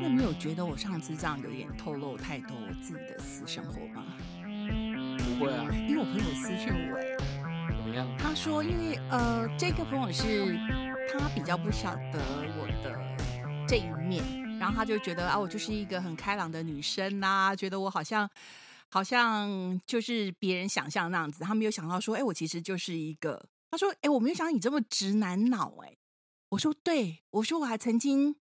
[0.00, 4.02] 真的没有觉得我上次这样有点透露太多我自己的私生活吗？
[5.18, 7.04] 不会啊，因为我朋友私讯我、哎
[7.68, 8.08] 怎么样？
[8.18, 10.56] 他说，因为呃，这个朋友是
[11.12, 12.18] 他比较不晓得
[12.56, 12.98] 我的
[13.68, 14.24] 这一面，
[14.58, 18.26] 然后他就觉得啊，我就是一个很开朗的女生呐、觉得我好像
[18.88, 23.44] 好像就是别人想象那样子，他没有想到说，哎，我其实就是一个。
[23.70, 25.94] 他说，哎，我没有想到你这么直男脑，哎，
[26.48, 28.36] 我说对，我说我还曾经。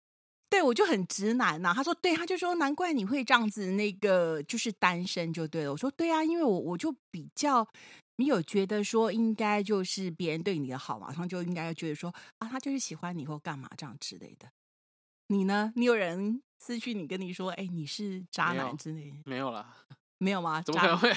[0.50, 5.72] 对，我就很直男呐、他说对，他就说难怪你会这样子，那个就是单身就对了。
[5.72, 7.68] 我说对啊，因为我我就比较
[8.16, 14.50] 你有觉得说应该就是别人对你的好，马上就应该觉得说啊，他就是喜欢你或干嘛这样之类的。
[15.28, 15.72] 你呢？
[15.76, 19.76] 你有人私讯你跟你说，哎，你是渣男之类的，没有啦，
[20.18, 20.62] 没有吗？
[20.64, 21.16] 怎么渣可能会？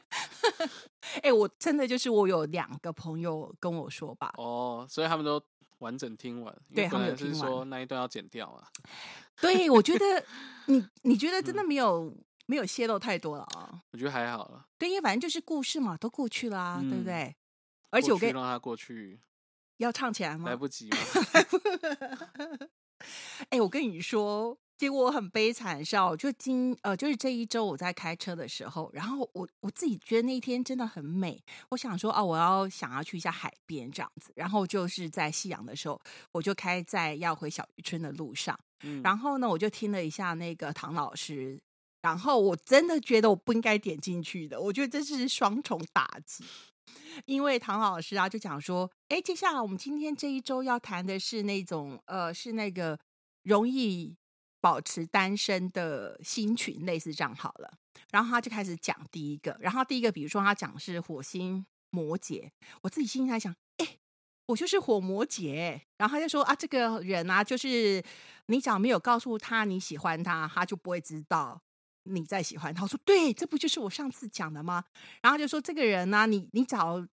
[1.22, 5.42] 哎，我真的就是我有两个朋友跟我说吧， 哦，所以他们都
[5.80, 8.66] 完整听完，因对他们听说那一段要剪掉啊。
[9.42, 10.24] 对我觉得
[10.66, 12.14] 你你觉得真嗯的没有、
[12.46, 13.82] 没有泄露太多了啊？
[13.92, 17.36] 我觉得还好了，对，因为反正就是故事嘛，都过去了啊，对不嗯对？
[17.90, 19.20] 而且我跟让他过去，
[19.78, 20.48] 要唱起来吗？
[20.48, 20.96] 来不及吗。
[23.48, 36.00] 哎、我跟你说，结果我很悲惨的是哦，就今呃，就是这一周我在开车的时候，然后我我自己觉得那一天真的很美，我想说啊，我要想要去一下海边这样子，然后就是在夕阳的时候，
[36.32, 41.60] 我就开在要回小渔村的路上，嗯，然后呢，我就听了一下那个唐老师。
[42.00, 46.42] 然后我真的觉得我不应该点进去的，我觉得这是双重打击。
[47.26, 52.98] 因为唐老师啊，就讲说，哎，接下来我们今天这一周要谈的是那种呃，是那个
[53.42, 54.16] 容易
[54.60, 57.72] 保持单身的新群，类似这样好了。
[58.10, 62.50] 然后他就开始讲第一个，然后第一个，比如说他讲是火星摩羯，
[62.82, 63.98] 我自己心里在想，哎，
[64.46, 68.02] 我就是火摩羯，然后他就说啊，这个人啊，就是
[68.46, 71.62] 你只要没有告诉他你喜欢他，他就不会知道
[72.04, 72.82] 你在喜欢他。
[72.82, 74.84] 我说对，这不就是我上次讲的吗？
[75.22, 77.06] 然后就说这个人呢、你你找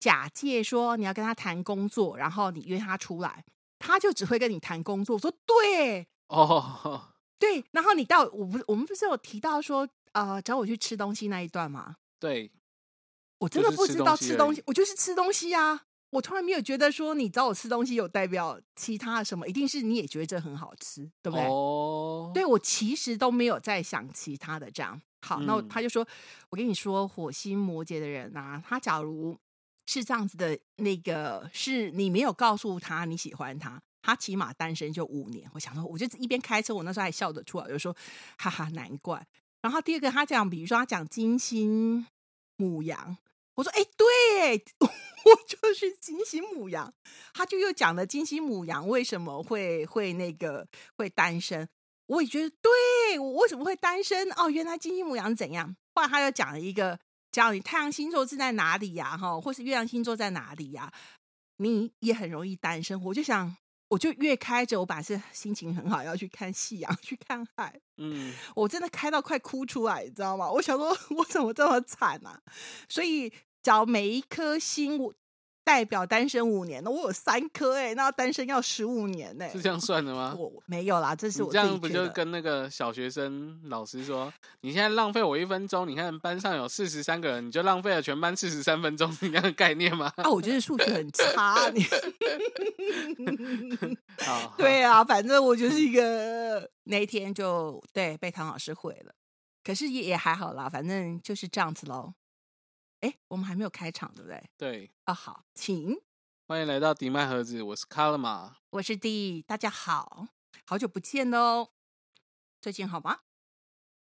[0.00, 3.44] 假借说你要跟他谈工作，然后你约他出来，
[3.78, 5.14] 他就只会跟你谈工作。
[5.14, 11.96] 我说对哦， 对，然后你到我不我们不是有提到说呃找我去吃东西那一段吗？
[12.18, 12.50] 对，
[13.38, 15.82] 我真的不知道吃东西，我就是吃东西啊。
[16.10, 21.46] 我从来没有觉得说你找我吃东西有代表其他的什么，一定是你也觉得这很好吃，对不对？
[21.46, 25.00] 哦，对我其实都没有在想其他的这样。
[25.26, 26.06] 好，那他就说，
[26.50, 29.38] 我跟你说，火星摩羯的人啊，他假如
[29.86, 35.48] 是这样子的，那个是你没有告诉他你喜欢他，他起码单身就五年。
[35.54, 37.96] 我想说，我就一边开车，我那时候还笑得出来，我就说，
[38.36, 39.26] 哈哈，难怪。
[39.62, 42.06] 然后第二个，他讲，比如说他讲金星
[42.56, 43.16] 母羊，
[43.54, 46.92] 我说，哎，对， 我就是金星母羊。
[47.32, 51.68] 他就又讲了金星母羊为什么会会那个会单身，
[52.06, 55.76] 我也觉得对我为什么会单身哦，原来金星母羊怎样？
[55.94, 56.98] 后来他又讲了一个，
[57.30, 60.92] 叫你太阳星座是在哪里呀、哈，或是月亮星座在哪里呀、
[61.58, 63.00] 你也很容易单身。
[63.04, 63.56] 我就想，
[63.92, 70.50] 我就越开着，我本来是心情很好，要去看夕阳， 去看海，嗯， 我真的开到快哭出来，你知道吗？
[70.50, 72.40] 我想说， 我怎么这么惨啊？
[72.88, 73.30] 所以，
[73.62, 75.12] 找每一颗星，我
[75.64, 80.34] 代表单身五年，那我有三颗哎、那单身要十五年呢、是这样算的吗？
[80.36, 82.02] 我我没有啦，这是我这样不就。
[82.12, 84.30] 跟那个小学生老师说，
[84.60, 90.12] 你现在浪费我一分钟，你看班上有四十三个人，你就浪费了全班四十三分钟，是一样的概念吗？
[90.16, 91.82] 啊，我觉得数学很差，你
[94.26, 99.14] 好，对啊，反正我就是一个那一天就对被唐老师毁了，
[99.64, 102.12] 可是也也还好啦，反正就是这样子喽。
[103.02, 104.50] 哎，我们还没有开场，对不对？
[104.56, 105.96] 对，啊，好，请。
[106.46, 108.58] 欢迎来到迪麦盒子，我是卡勒玛。
[108.70, 110.28] 我是 D，大家好，
[110.64, 111.70] 好久不见哦。
[112.60, 113.18] 最近好吗？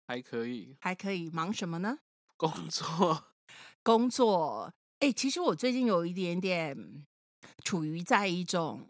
[0.06, 2.00] 还可以还可以，忙什么呢？
[2.37, 3.33] 工作，
[3.83, 4.75] 工作。
[4.99, 7.06] 哎，其实我最近有一点点
[7.65, 8.87] 处于在一种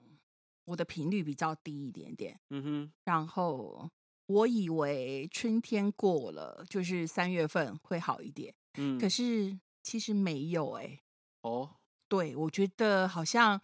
[0.65, 3.88] 我的频率比较低一点点，嗯哼，然后
[4.26, 11.00] 我以为春天过了，就是三月份会好一点，嗯，可是其实没有哎、
[11.43, 11.77] 哦，
[12.09, 13.61] 对，我觉得好像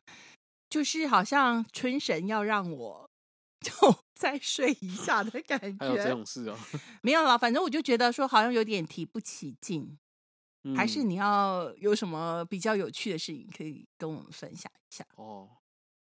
[0.68, 3.10] 就是好像春神要让我
[3.60, 3.72] 就
[4.14, 5.76] 再睡一下的感觉。
[5.78, 6.56] 还有这种事哦，
[7.02, 9.98] 没有啦，反正我就觉得说好像有点提不起劲，
[10.76, 11.10] 还是嗯。
[11.10, 15.04] 你要有什么比较有趣的事情可以跟我们分享一下。
[15.16, 15.48] 哦，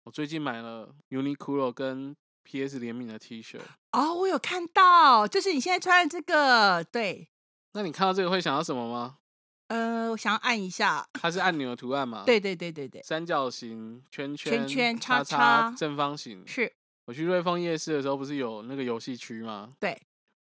[0.04, 3.60] 我最近买了 Uniqlo 跟 PS 联名的 T 恤，
[3.92, 4.14] 哦。
[4.14, 7.28] 我有看到，就是你现在穿的这个，对，
[7.74, 9.18] 那你看到这个会想到什么吗？
[9.68, 16.72] 呃，我想要按一下，它是按钮的图案吗？， 对对对对对，三角形、圈圈圈叉叉叉正方形，是
[17.06, 19.70] 我去瑞丰夜市的时候，不是有那个游戏区吗？
[19.80, 20.00] 对，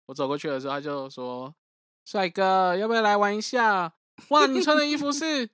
[0.07, 1.53] 我走过去的时候，他就说
[2.05, 3.93] ：“帅哥，要不要来玩一下？”
[4.29, 5.49] 哇，你穿的衣服 是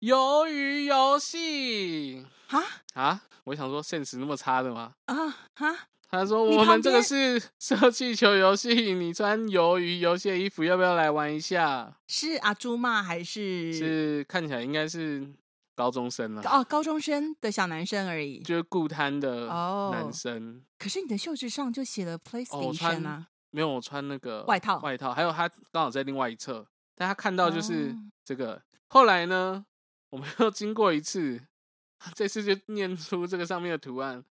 [0.00, 2.62] 鱿鱼游戏啊
[2.94, 3.22] 啊！
[3.44, 4.92] 我想说，现实那么差的吗？
[5.06, 5.14] 啊
[5.54, 13.02] 哈，他说：“我们这个是 射气球游戏，你穿鱿鱼游戏的衣服，要不要来玩一下是阿朱吗？
[13.02, 15.28] 还？”是是看起来应该是
[15.74, 18.40] 高中生了，哦高中生的小男生而已。
[18.40, 20.62] 就是固摊的哦男生。
[20.78, 28.62] 可是你的袖子上就写了 PlayStation 穿啊，没有，我穿那个外套外套，还有他刚好在另外一侧，但他看到就是哦这个。
[28.86, 29.66] 后来呢，
[30.08, 31.38] 我们 又经过一次，
[32.16, 34.24] 这次就念出这个上面的图案。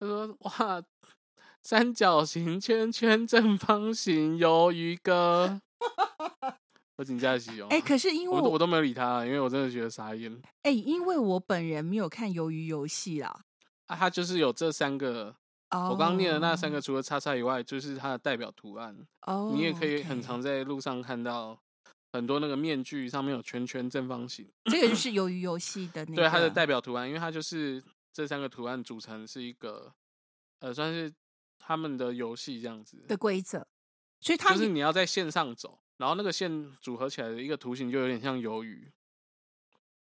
[0.00, 0.82] 他说：“哇，
[1.62, 5.60] 三角形、圈圈、正方形、鱿鱼哥。
[6.96, 7.66] ”我请假洗哦。
[7.70, 13.44] 哎、可是因为我我都没有理他，因为我真的觉得傻眼哎、因为我本人没有看鱿鱼游戏啦。
[13.86, 13.96] 啊！
[13.96, 15.34] 他就是有这三个，
[15.70, 18.96] 哦，我刚刚念的那三个，除了叉叉以外，就是它的代表图案。
[19.26, 21.58] 哦，你也可以很常在路上看到
[22.12, 27.82] 很多那个面具上面有圈圈、正方形，这个就是鱿鱼游戏的 那个，对它的代表图案，因为它就是
[28.12, 29.94] 这三个图案组成是一个，
[30.58, 31.12] 呃，算是
[31.58, 33.04] 他们的游戏这样子。
[33.08, 33.66] 的规则，
[34.20, 38.92] 所以它就是你要在线上走，然后那个线组合起来的一个图形就有点像鱿鱼。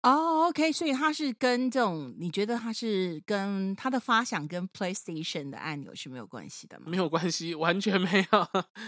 [0.01, 6.85] 哦，OK，所以它是跟这种，你觉得它是跟它的发想跟 PlayStation 的按钮是没有关系的吗？
[6.87, 8.39] 没有关系，完全没有。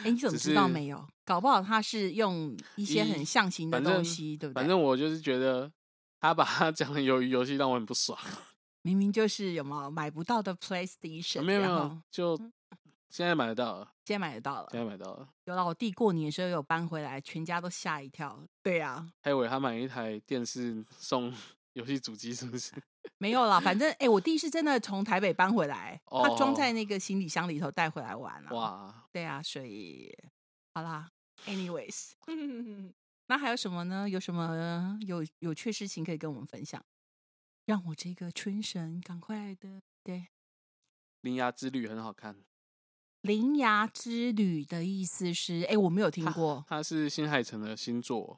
[0.05, 1.05] 哎，你怎么知道是没有？
[1.25, 4.61] 搞不好它是用一些很象形的东西，对不对？
[4.61, 5.69] 反正我就是觉得
[6.21, 8.17] 他把它讲的鱿鱼游戏让我很不爽。
[8.83, 12.37] 明明就是有没有买不到的 PlayStation，没有没有，就
[13.09, 14.79] 现在买得到了，现在买得到了现。
[14.79, 15.27] 在买到了。
[15.45, 18.41] 有了，我弟过年的时候有搬回来，全家都吓一跳。
[18.63, 21.33] 对呀、还以为他买一台电视送
[21.73, 22.73] 游戏主机，是不是？
[23.17, 28.55] 没有啦，反正哎、我弟是真的从台北搬回来，他装哦在那个行李箱里头带回来玩了。
[28.55, 30.11] 哇，对啊，所以
[30.73, 31.09] 好啦
[31.45, 32.13] ，anyways，
[33.27, 34.09] 那还有什么呢？
[34.09, 36.83] 有什么有有趣事情可以跟我们分享？
[37.65, 40.27] 让我这个春神赶快的，对，
[41.21, 42.43] 铃芽之旅很好看，
[43.21, 48.37] 铃芽之旅的意思是，哎，我没有听它过它是新海诚的新作，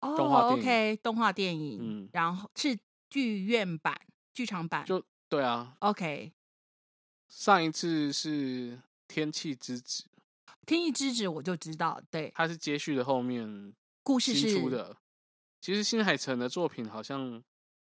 [0.00, 0.50] 哦。
[0.52, 2.78] OK，动画电影，嗯然后是
[3.10, 3.98] 剧院版、
[4.32, 5.76] 剧场版，就对啊。
[5.80, 6.32] OK。
[7.28, 8.76] 上一次是
[9.08, 10.04] 《天气之子》，
[10.66, 14.96] 天意之子我就知道，对，它是接续的后面故事是出的。
[15.60, 17.42] 其实新海诚的作品好像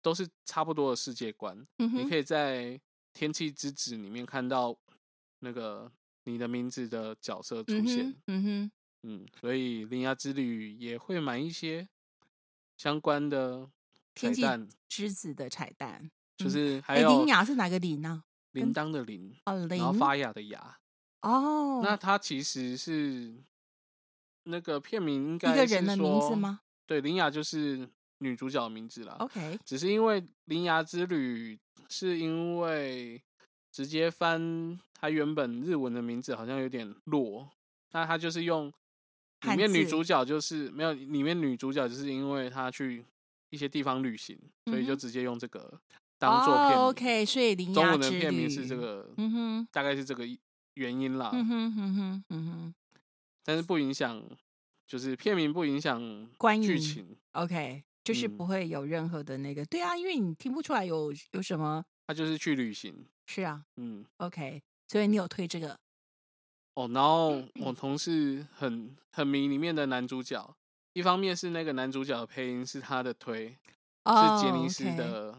[0.03, 2.65] 都是差不多的世界观，嗯，你可以在
[3.13, 4.77] 《天气之子》里面看到
[5.41, 5.91] 那个
[6.25, 8.05] 你的名字的角色出嗯现。
[8.05, 11.89] 哼，嗯哼，嗯，所以《铃芽之旅》也会买一些
[12.77, 13.71] 相关的
[14.15, 18.25] 彩蛋，之子的彩蛋，就嗯是还哎，有铃芽是哪个铃呢？
[18.53, 20.79] 铃铛的铃，哦，铃然后发芽的芽。
[21.23, 23.45] 哦，那它其实是
[24.45, 26.37] 那个片名应该是个人的名字说？
[26.37, 27.89] 吗对，铃芽就是
[28.21, 29.17] 女主角的名字啦。
[29.19, 31.57] ？OK，只是因为《铃芽之旅》
[31.89, 33.21] 是因为
[33.71, 37.49] 直接翻它原本日文的名字好像有点弱，
[37.93, 38.73] 那它就是用
[39.43, 43.05] 里面女主角就是没有里面女主角就是因为她去
[43.51, 45.81] 一些地方旅行，所以就直接用这个
[46.19, 46.77] 当做片名。
[46.79, 50.25] 哦 OK，所以铃中芽之文的片名是这，个，嗯哼，大概是这个
[50.75, 51.31] 原因啦。
[51.33, 52.75] 嗯哼，嗯哼，嗯哼
[53.43, 54.23] 但是不影响，
[54.87, 55.99] 就是片名不影响
[56.63, 63.07] 剧情，，OK，就是嗯不会有任何的那个，对啊，因为你听不出来有有什么，他就是去旅行。
[63.27, 65.79] 是啊嗯，，OK，所以你有推这个，
[66.75, 70.57] 哦，然后我同事很很迷里面的男主角，
[70.95, 73.57] 一方面是那个男主角的配音是他的推，
[74.05, 75.39] 哦是杰尼斯的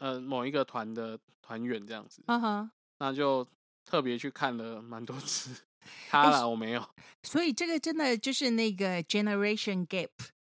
[0.00, 3.46] 呃某一个团的团员这样子，嗯哼，那就
[3.86, 5.64] 特别去看了蛮多次。
[6.10, 6.86] 他哎啦，我没有。
[7.22, 10.10] 所以这个真的就是那个 generation gap。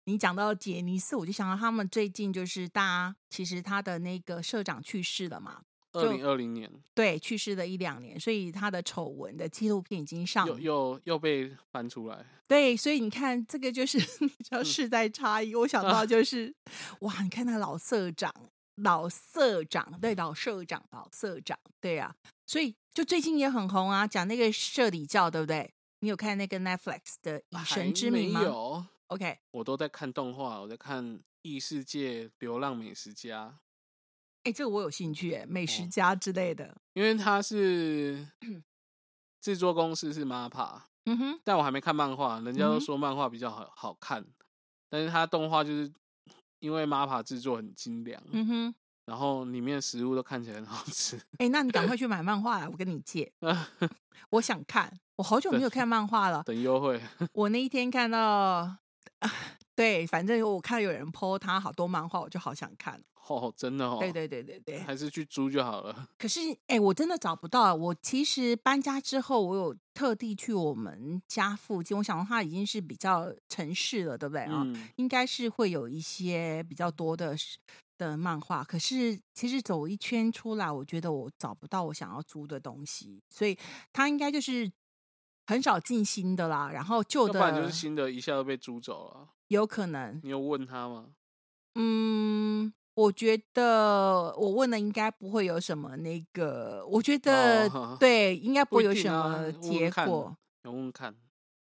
[0.09, 6.71] 你讲到杰尼斯，我就想到他们最近就是大家其实他的那个社长去世了嘛，二零二零年。
[6.95, 14.65] 对，去世了一两年，所以他的丑闻的纪录片已经上又又又被翻出来，对，所以你看，这个就是 你知道嗯。
[14.65, 15.53] 世代差异。
[15.57, 16.55] 我想到 就是，
[17.01, 18.33] 哇，你看那老社长，
[18.77, 22.15] 老社长，对，老社长，老社长，对啊，
[22.47, 25.73] 所以就最近也很红啊，讲那个社里教，对不对？
[25.99, 28.41] 你有看那个 Netflix 的《以神之名》吗？
[28.41, 31.05] 没有，？OK，我都在看动画，我在看
[31.43, 33.49] 《异世界流浪美食家》。
[34.45, 36.77] 哎，这个我有兴趣，哎，美食哦家之类的。
[36.93, 38.27] 因为它是
[39.41, 44.25] 制作公司是 MAPA，嗯哼，但我还没看漫画，人家都说漫画比较好好看，
[44.89, 45.93] 但是它动画就是
[46.61, 51.21] 因为 MAPA 制作很精良，嗯哼，然后里面食物都看起来很好吃。
[51.39, 53.33] 哎，那你赶快 去买漫画来，我跟你借。
[54.31, 56.43] 我想看，我好久没有看漫画了。
[56.45, 57.01] 等优惠。
[57.33, 58.77] 我那一天看到，
[59.75, 63.03] 对，反正我看有人 po 他好多漫画，我就好想看。
[63.29, 63.99] 哦，真的哦。
[64.01, 64.79] 对对对对对。
[64.79, 66.09] 还是去租就好了。
[66.17, 67.75] 可是，哎，我真的找不到。
[67.75, 74.65] 我其实搬家之后，我有特地去我们家附近，我想它已经是比较城市了，对不对啊？
[74.97, 77.37] 应该是会有一些比较多的。
[77.99, 83.57] 的漫画，可是其实走一圈出来，我觉得我找不到我想要租的东西，所以
[83.91, 84.71] 他应该就是
[85.47, 86.71] 很少进新的啦。
[86.73, 90.21] 然后旧的，不然就是新的一下都被租走了，有可能。
[90.23, 91.07] 你有问他吗？
[91.75, 97.69] 嗯，我觉得我问了应该不会有什么那个，我觉得
[98.01, 100.37] 对，应该不会有什么结果。
[100.65, 101.15] 问问看，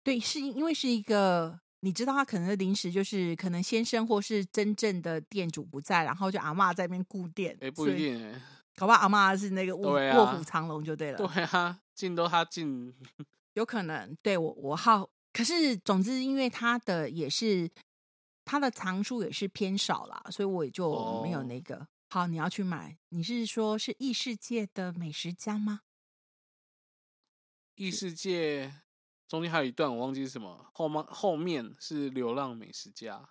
[0.04, 1.60] 对，是因为是一个。
[1.84, 7.58] 你知道他可能临时就是可能先生或是真正的店主不在，然后就阿妈在那边顾店。
[7.60, 8.40] 哎，不一定哎，
[8.76, 11.18] 搞不好阿妈是那个卧卧虎藏龙就对了。
[11.18, 12.94] 对啊，进都他进，
[13.54, 14.16] 有可能。
[14.22, 17.70] 对我我好，可是总之因为他的也是
[18.46, 21.88] 他的藏书也是偏少啦，所以我也就没有那个。
[22.10, 25.82] 好，你要去买，你是说是异世界的美食家吗？
[27.76, 28.82] 异世界。
[29.28, 33.30] 中间还有一段我忘记是什么，后面后面是流浪美食家，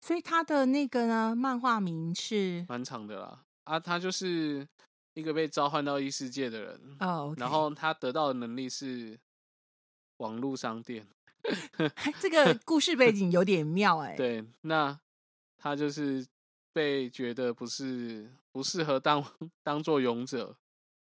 [0.00, 3.44] 所以他的那个呢，漫画名是蛮长的啦。
[3.62, 4.66] 啊，他就是
[5.14, 9.16] 一个被召唤到异世界的人哦，然后他得到的能力是
[10.18, 11.06] 网络商店。
[12.20, 14.16] 这个故事背景有点妙哎。
[14.16, 14.98] 对，那
[15.56, 16.26] 他就是
[16.72, 19.24] 被觉得不是不适合当
[19.62, 20.56] 当做勇者，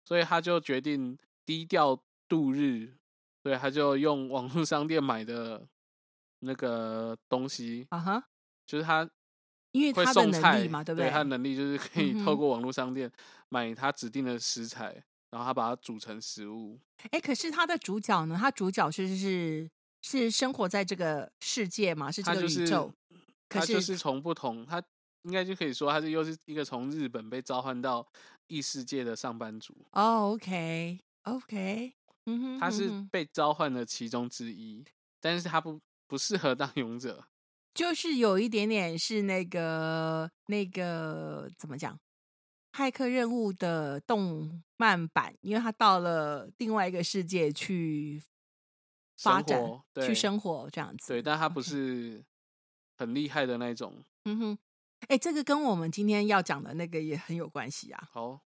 [0.03, 2.93] 所以他就决定低调度日。
[3.41, 5.67] 对，他就用网络商店买的
[6.39, 8.23] 那个东西啊哈，
[8.65, 9.09] 就是他，
[9.71, 11.09] 因为他的能力嘛，对不对？
[11.09, 13.11] 他的能力就是可以透过网络商店
[13.49, 15.03] 买他指定的食材，
[15.33, 16.79] 然后他把它煮成食物。
[17.09, 18.37] 哎，可是他的主角呢？
[18.39, 19.67] 他主角是是
[20.03, 22.11] 是生活在这个世界嘛？
[22.11, 22.93] 是这个宇宙？
[23.49, 24.79] 他就是从不同，他
[25.23, 28.07] 应该就可以说，他是又是一个从日本被召唤到
[28.45, 29.75] 异世界的上班族。
[29.93, 31.93] 哦，OK，OK。
[32.27, 34.85] 嗯哼，他是被召唤的其中之一，
[35.19, 37.25] 但是他不不适合当勇者，
[37.73, 41.99] 就是有一点点是那个那个怎么讲，
[42.73, 48.21] 骇客任务的动漫版，因为他到了另外一个世界去
[49.17, 49.63] 发展、
[50.05, 51.13] 去生活这样子。
[51.13, 52.21] 对，但他不是
[52.97, 54.03] 很厉害的那种。
[54.25, 54.57] 嗯哼，
[55.07, 58.09] 哎，这个跟我们今天要讲的那个也很有关系啊。
[58.11, 58.41] 好，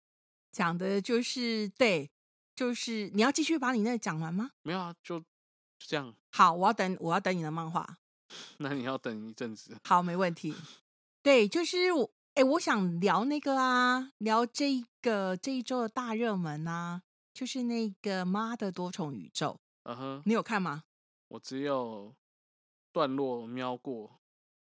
[0.51, 2.11] 讲的就是对。
[2.57, 4.49] 就是你要继续把你那讲完吗？
[4.63, 5.23] 没有啊，就
[5.77, 6.15] 这样。
[6.31, 7.99] 好，我要等，我要等你的漫画。
[8.57, 9.77] 那你要等一阵子。
[9.83, 10.55] 好，没问题。
[11.21, 17.01] 对，就是我，哎，我想聊那个啊，聊这个这一周的大热门啊，
[17.33, 19.59] 就是那个《妈的多重宇宙》。
[19.89, 20.83] 嗯哼，你有看吗？
[21.29, 22.13] 我只有
[22.91, 24.19] 段落瞄过。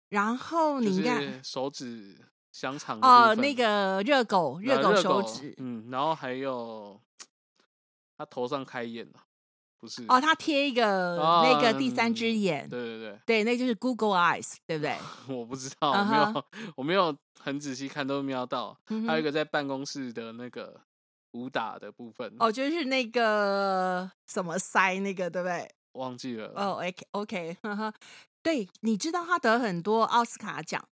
[0.10, 2.20] 然后你看手指
[2.52, 5.54] 香肠哦，那个热狗，热狗手指。
[5.60, 7.00] 嗯，然后还有。
[8.18, 9.24] 他头上开眼了，
[9.80, 10.04] 不是？
[10.08, 14.98] 哦，他贴一个那个第三只眼，对对对，对，那就是 Google Eyes，对不对？
[15.34, 16.46] 我不知道，我没有，
[16.78, 18.78] 我没有很仔细看，都瞄到。
[19.08, 20.82] 还有一个在办公室的那个
[21.32, 25.70] 武打的部分，哦，就是那个什么塞那个，对不对？
[25.94, 26.52] 忘记了。
[26.56, 26.82] 哦
[27.14, 27.58] ，OK，OK，
[28.44, 30.88] 对，你知道他得很多奥斯卡奖，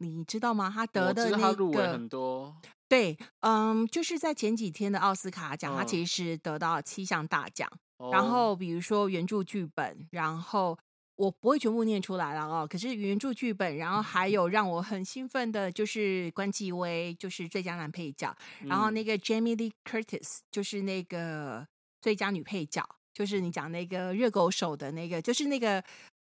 [0.00, 0.70] 你知道吗？
[0.74, 2.56] 他得的那个很多。
[2.88, 7.70] 对，嗯，就是在前几天的奥斯卡奖，他其实得到七项大奖。
[8.10, 10.76] 然后比如说原著剧本，然后
[11.16, 12.66] 我不会全部念出来了哦。
[12.66, 18.34] 可是原著剧本，然后还有让我很兴奋的，就是关继威，就是最佳男配角。
[18.66, 21.68] 然后那个 Jamie Lee Curtis，就是那个
[22.00, 25.84] 最佳女配角，就是你讲那个热狗手的那个，就是那个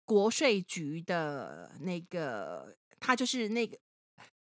[0.05, 3.77] 国税局的那个，他就是那个。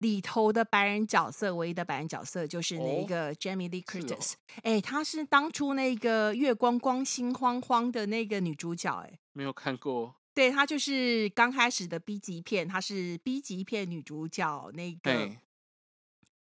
[0.00, 4.34] 里头的白人角色，唯一的白人角色就是那个 Jamie Lee Curtis。
[4.62, 8.94] 哎，她是当初那个月光光心慌慌的那个女主角。
[8.94, 10.14] 哎，没有看过。
[10.34, 15.30] 对，她就是刚开始的 B 级片，她是 B 级片女主角那个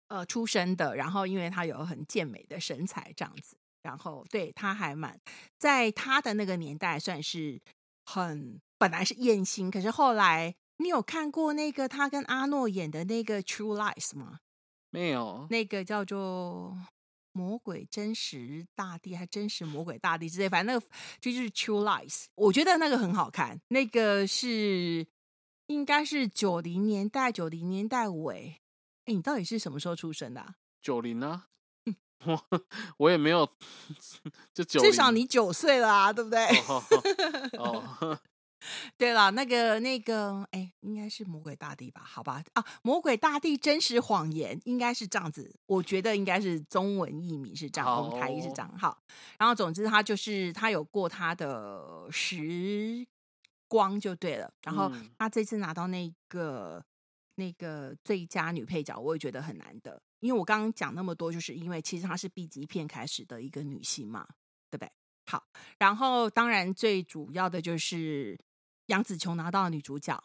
[0.07, 0.95] 呃出身的。
[0.95, 3.55] 然后，因为她有很健美的身材，这样子。
[3.83, 5.21] 然后，对她还蛮
[5.59, 7.61] 在她的那个年代算是
[8.03, 10.55] 很本来是艳星，可是后来。
[10.77, 14.39] 你有看过那个他跟阿诺演的那个《True Lies》吗？
[14.89, 16.75] 没有，那个叫做
[17.31, 20.85] 《魔鬼真实大地》还《真实魔鬼大地》之类，反正那个
[21.19, 22.13] 就是《True Lies》。
[22.35, 25.07] 我觉得那个很好看，那个是
[25.67, 28.61] 应该是九零年代九零年代尾
[29.05, 30.55] 哎，你到底是什么时候出生的啊？
[30.81, 31.47] 九零啊，
[32.25, 32.45] 我
[32.97, 33.49] 我也没有，
[34.53, 36.45] 就九，至少你九岁了啊，对不对？
[36.67, 36.83] 哦，
[37.57, 38.19] 哦
[38.97, 42.01] 对了，那个那个，哎，应该是魔鬼大帝吧？
[42.03, 48.77] 好吧，啊，魔鬼大帝真实谎言应该是这样子，我觉得应该是中文译名是这样，我们台译是这样。
[48.77, 49.01] 好，
[49.37, 53.05] 然后总之他就是他有过他的时
[53.67, 56.83] 光就对了，然后嗯他这次拿到那个
[57.35, 64.27] 那个最佳女配角，我也觉得很难得，因为我刚刚讲那么多，就是因为其实她是 B 级片开始的一个女性嘛，
[64.69, 64.91] 对不对？
[65.25, 65.43] 好，
[65.79, 68.37] 然后当然最主要的就是
[68.87, 70.21] 杨紫琼拿到女主角，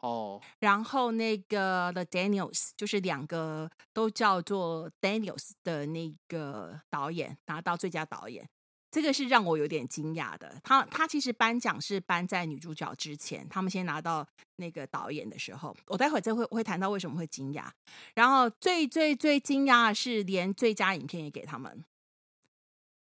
[0.00, 8.48] 哦，然后那个 The Daniels 就是两个都叫做 Daniels 的那个导演拿到最佳导演，
[8.90, 10.60] 这个是让我有点惊讶的。
[10.62, 14.26] 他他其实颁奖是颁在女主角之前，他们先拿到
[14.56, 17.68] 那个导演的时候，我待会儿再会会谈到为什么会惊讶。
[18.14, 21.84] 然后最最最惊讶的是连最佳影片也给他们，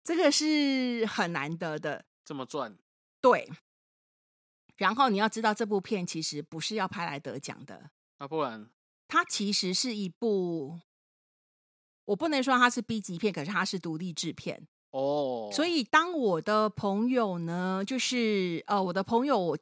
[0.04, 2.06] 这个是很难得的。
[2.25, 2.78] 这么赚，
[3.20, 3.50] 对，
[4.77, 8.70] 然后你要知道，这部片其实不是要拍来得奖的，那、不然
[9.08, 10.80] 它其实是一部，
[12.06, 14.68] 我不能说它是 B 级片，可是它是独立制片。
[14.92, 19.58] 哦，所以当我的朋友呢，就是呃，我的朋友，我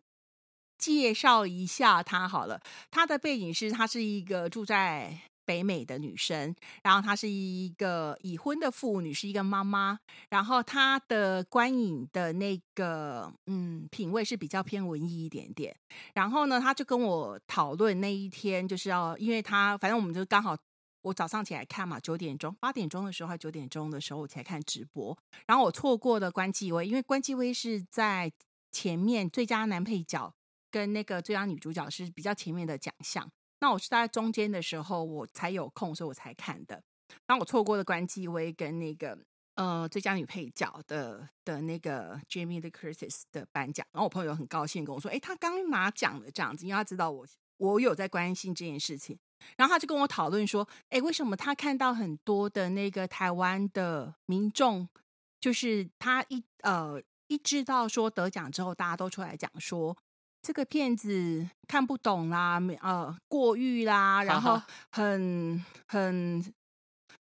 [0.78, 2.62] 介绍一下他好了。
[2.90, 10.00] 他的背景是，他是一个住在北美的女生，然后她是一个已婚的妇女，是一个妈妈。
[10.30, 15.76] 然后她的观影的那个嗯品味是比较偏文艺一点点。
[16.14, 20.58] 然后呢，她就跟我讨论那一天就是要，因为她反正我们就刚好。
[21.04, 25.18] 我早上起来看嘛，九点钟、八点钟的时候，还九点钟的时候我才看直播。
[25.48, 28.32] 然后我错过了关继威，因为关继威是在
[28.72, 30.32] 前面最佳男配角
[30.70, 33.28] 跟那个最佳女主角是比较前面的奖项。
[33.62, 36.84] 那我是在中间的时候我才有空，所以我才看的。
[37.26, 39.18] 然后我错过了关继威跟那个
[39.56, 43.86] 呃最佳女配角的的那个 Jamie Lee Curtis 的颁奖。
[43.92, 47.26] 然后我朋友很高兴跟我说：“哎，他刚拿奖了这样子，因为他知道我
[47.58, 49.18] 我有在关心这件事情。”
[49.58, 54.88] 然后他就跟我讨论说：“哎，为什么他看到很多的那个台湾的民众，
[55.40, 59.96] 就是他一呃一知道说得奖之后，大家都出来讲说
[60.42, 66.54] 这个片子看不懂啦，没呃过誉啦，然后很很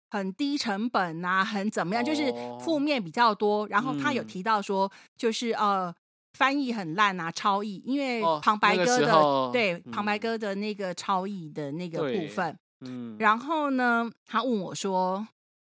[0.10, 3.68] 很低成本啊，很怎么样，就是负哦面比较多。
[3.68, 5.94] 然后他有嗯提到说，就是呃。”
[6.40, 15.28] 翻译很烂啊，超译，因为哦旁白哥的、对旁白嗯哥的那个超译的那个部分，嗯，然后呢，他问我说：“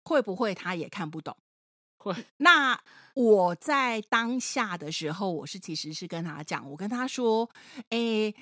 [0.05, 1.35] 会不会他也看不懂
[1.97, 2.79] 会？”那
[3.15, 7.49] 我在当下的时候，我是其实是跟他讲，我跟他说
[7.89, 8.35] ：“诶，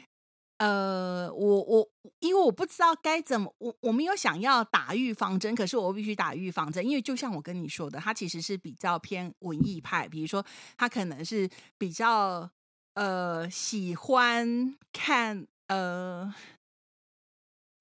[0.58, 1.88] 呃，我我
[2.20, 10.44] 因为我不知道该怎么，我我没有想要打预防针，可是我必须打预防针，因为就像我跟你说的，他其实是比较偏文艺派，比如说
[10.76, 12.50] 他可能是比较
[12.96, 16.34] 呃喜欢看呃。”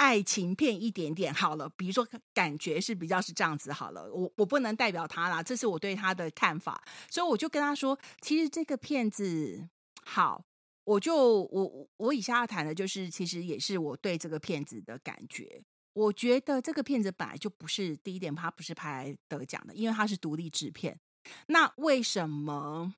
[0.02, 9.68] 爱情片一点点好了，比如说感觉是比较是这样子好了，我我不能代表他啦，这是我对他的看法，所以我就跟他说，其实这个片子
[10.04, 10.44] 好，
[10.82, 15.62] 我就我我以下要谈的就是，其实也是我对这个片子的感觉。
[15.92, 20.98] 我觉得这个片子本来就不是第一点，它不是拍来得奖的，因为它是独立制片。
[21.46, 22.92] 那为什么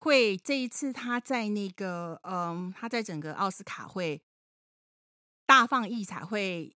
[0.00, 4.20] 会这一次他在那个嗯，他在整个奥斯卡会
[5.46, 6.74] 大放异彩，会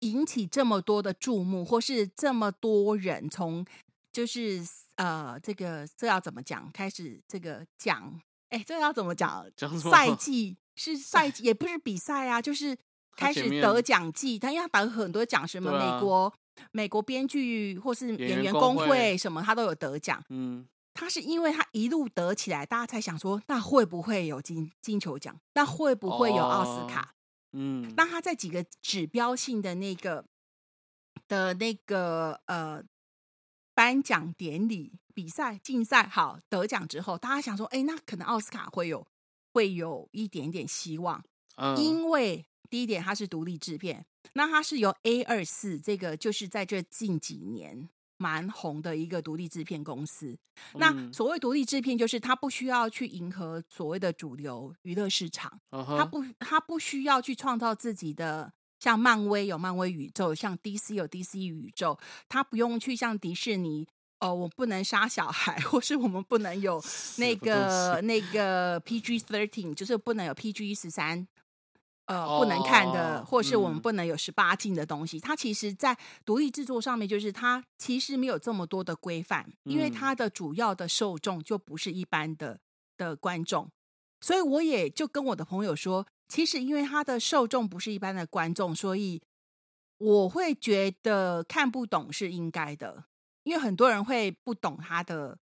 [0.00, 3.64] 引起这么多的注目，或是这么多人从
[4.12, 4.62] 就是
[4.96, 6.70] 呃，这个这要怎么讲？
[6.72, 8.20] 开始这个讲，
[8.50, 9.44] 哎，这要怎么讲？
[9.56, 12.76] 讲赛季是 赛季，也不是比赛啊，就是
[13.16, 14.38] 开始得奖季。
[14.38, 16.32] 他因为他得很多奖，什么美国、
[16.72, 20.22] 美国编剧或是演演员工会员工会什么，他都有得奖。
[20.28, 25.36] 嗯，他是因为他一路得起来，大家才想说，那会不会有金金球奖？
[25.54, 27.14] 那会不会有奥斯卡？
[27.56, 30.26] 嗯，那他在几个指标性的那个
[31.28, 32.82] 的那个呃
[33.74, 39.06] 颁奖典礼、比赛、竞赛好得奖之后，大家想说，哎，那可能奥斯卡会有
[39.52, 41.24] 会有一点点希望，
[41.56, 47.88] 嗯因为第一点它是独立制片，那它是由 A 二四这个就是在这近几年。
[48.24, 50.34] 蛮红的一个独立制片公司。
[50.74, 63.86] 那嗯所谓独立制片，就是它不需要去迎合所谓的主流娱乐市场，他不他不需要去创造自己的，像漫威有漫威宇宙，像 DC 有 DC 宇宙，他不用去像迪士尼。
[64.20, 66.82] 哦，我不能杀小孩，或是我们不能有
[67.18, 71.26] 那个那个 PG thirteen，就是不能有 PG 十三
[72.06, 75.18] 呃不能看的，哦或是我们嗯不能有十八禁的东西。
[75.18, 82.60] 它其实，在独立制作上面，就是它其实没有这么多的规范，因为嗯它的主要的受众就不是一般的
[82.96, 83.70] 的观众，
[84.20, 89.22] 所以我也就跟我的朋友说，其实因为它的受众不是一般的观众，所以
[89.98, 93.04] 我会觉得看不懂是应该的，
[93.44, 95.38] 因为很多人会不懂他的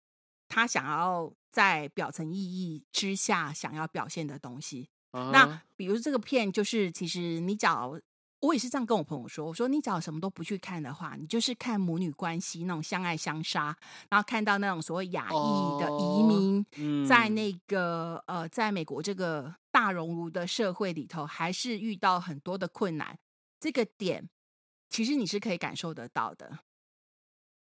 [0.47, 4.89] 他想要在表层意义之下想要表现的东西。
[5.11, 7.99] 那啊比如这个片，就是其实你找
[8.41, 13.75] 我也是这样跟我朋友说，我说你找什么都不去看的话，你就是看母女关系那种相爱相杀，
[14.09, 17.05] 然后看到那种所谓亚裔的移民。
[17.07, 23.17] 在嗯那个呃，在美国这个大熔炉的社会里头，还是遇到很多的困难。
[23.59, 24.29] 这个点
[24.87, 26.59] 其实你是可以感受得到的。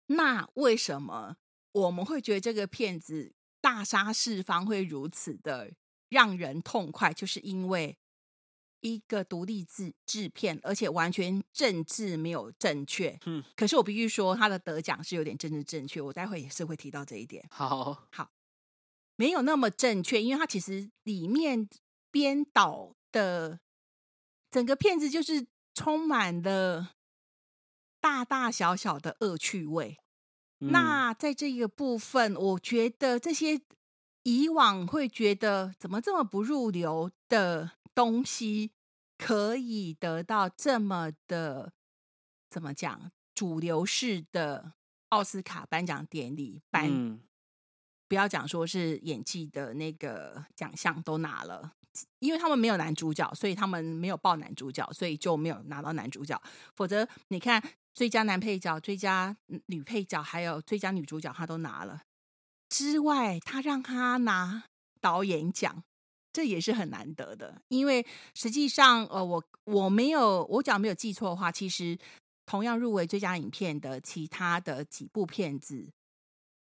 [0.08, 1.38] 那为什么
[1.72, 5.72] 我们会觉得这个片子大杀四方会如此的
[6.10, 7.14] 让人痛快？
[7.14, 7.98] 就是因为
[8.82, 13.20] 一个独立制制片，而且完全政治没有正确。
[13.26, 17.46] 嗯可是我必须说，他的得奖是有点政治正确，我待会也是会提到这一点。
[17.50, 18.32] 好好
[19.16, 21.68] 没有那么正确，因为它其实里面
[22.12, 23.60] 编导的
[24.52, 26.96] 整个片子就是充满了
[28.00, 29.98] 大大小小的恶趣味。
[30.60, 33.60] 嗯那在这个部分，我觉得这些
[34.28, 38.72] 以往会觉得怎么这么不入流的东西，
[39.18, 41.72] 可以得到这么的
[42.50, 44.74] 怎么讲主流式的
[45.10, 47.22] 奥斯卡颁奖典礼颁嗯
[48.10, 51.72] 不要讲说是演技的那个奖项都拿了，
[52.20, 56.42] 因为他们没有男主角，所以他们没有报男主角，所以就没有拿到男主角。
[56.76, 57.64] 否则你看
[57.94, 59.38] 最佳男配角、最佳
[59.68, 62.02] 女配角还有最佳女主角，他都拿了。
[62.70, 64.64] 之外，他让他拿
[65.00, 65.84] 导演奖，
[66.34, 67.62] 这也是很难得的。
[67.70, 71.98] 因为实际上，呃，我我没有我讲没有记错的话，其实
[72.46, 75.92] 同样入围最佳影片的其他的几部片子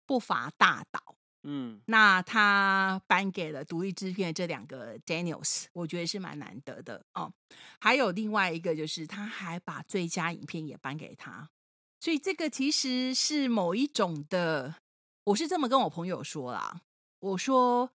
[0.06, 1.00] 不乏大导。
[1.44, 7.32] 嗯那他颁给了独立制片的这两个 Daniels，我觉得是蛮难得的哦。
[7.80, 11.50] 还有另外一个就是，他还把最佳影片也颁给他，
[11.98, 14.76] 所以这个其实是某一种的，
[15.24, 16.82] 我是这么跟我朋友说啦，
[17.20, 17.90] 我说，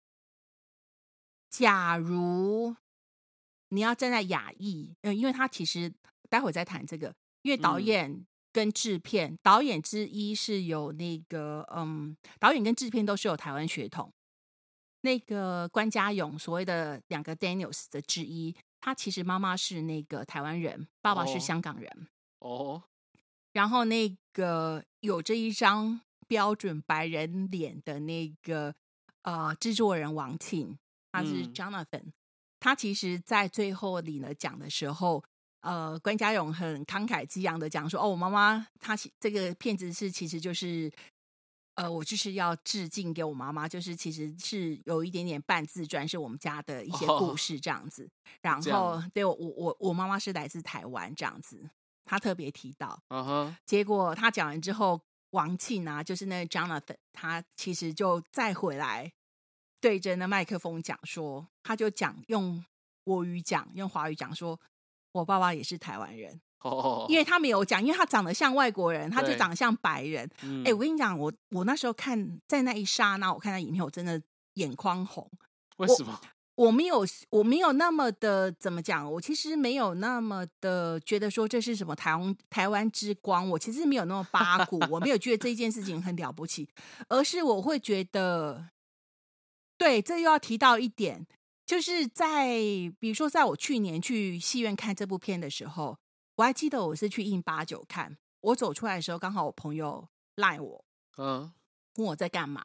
[1.49, 2.75] 假如
[3.69, 5.93] 你要站在亚裔，呃，因为他其实
[6.29, 14.12] 待会再谈这个，因为导嗯演跟制片，导演之一是有那个，嗯，导演跟制片都是有台湾血统。
[15.01, 22.07] 那个关家勇所谓的两个 Daniels 的之一，他其实妈妈是那个台湾人，爸爸是哦香港人。
[22.39, 22.83] 哦
[23.53, 26.01] 然后那个有这一张
[26.34, 28.74] 标准白人脸的那个
[29.22, 30.76] 呃制作人王庆，
[31.12, 32.06] 他是嗯 Jonathan，、
[32.60, 35.24] 他其实在最后领了奖的时候，
[35.62, 40.91] 呃，关家勇很慷慨激昂的讲说：“哦，我妈妈她其这个片子是其实就是。”
[41.76, 48.08] 呃，我就是要致敬给我妈妈，就是其实是有一点点半自传，是我们家的一些故哦事这样子。
[48.43, 51.67] 然后，对我我我我妈妈是来自台湾这样子，
[52.06, 53.02] 他特别提到。
[53.08, 55.02] 啊哈结果他讲完之后，
[55.34, 59.12] 王庆啊，就是那个 Jonathan，他其实就再回来
[59.82, 62.63] 对着那麦克风讲说，他就讲用
[63.04, 64.60] 国语讲，用华语讲说，
[65.12, 70.30] 我爸爸也是台湾人， 哦，因为他没有讲，因为他长得像外国人，他就长得像白人。
[70.43, 74.22] 嗯哎、我跟你讲，我我那时候看在那一刹那，我看到影片，我真的
[74.54, 75.30] 眼眶红。
[75.78, 76.22] 为什么？
[76.55, 79.11] 我没有，我没有那么的怎么讲？
[79.11, 86.69] 我其实没有那么的觉得说这是什么台湾台湾之光，我其实没有那么八 股，我没有觉得这件事情很了不起，
[87.09, 88.69] 而是我会觉得，
[89.77, 91.25] 对，这又要提到一点，
[91.65, 92.47] 就是在
[92.99, 95.97] 比如说，在我去年去戏院看这部片的时候，
[96.35, 100.85] 我还记得我是去印八九看，我走出来的时候，刚好我朋友赖我，
[101.17, 101.51] 嗯
[101.95, 102.63] 问我在干嘛，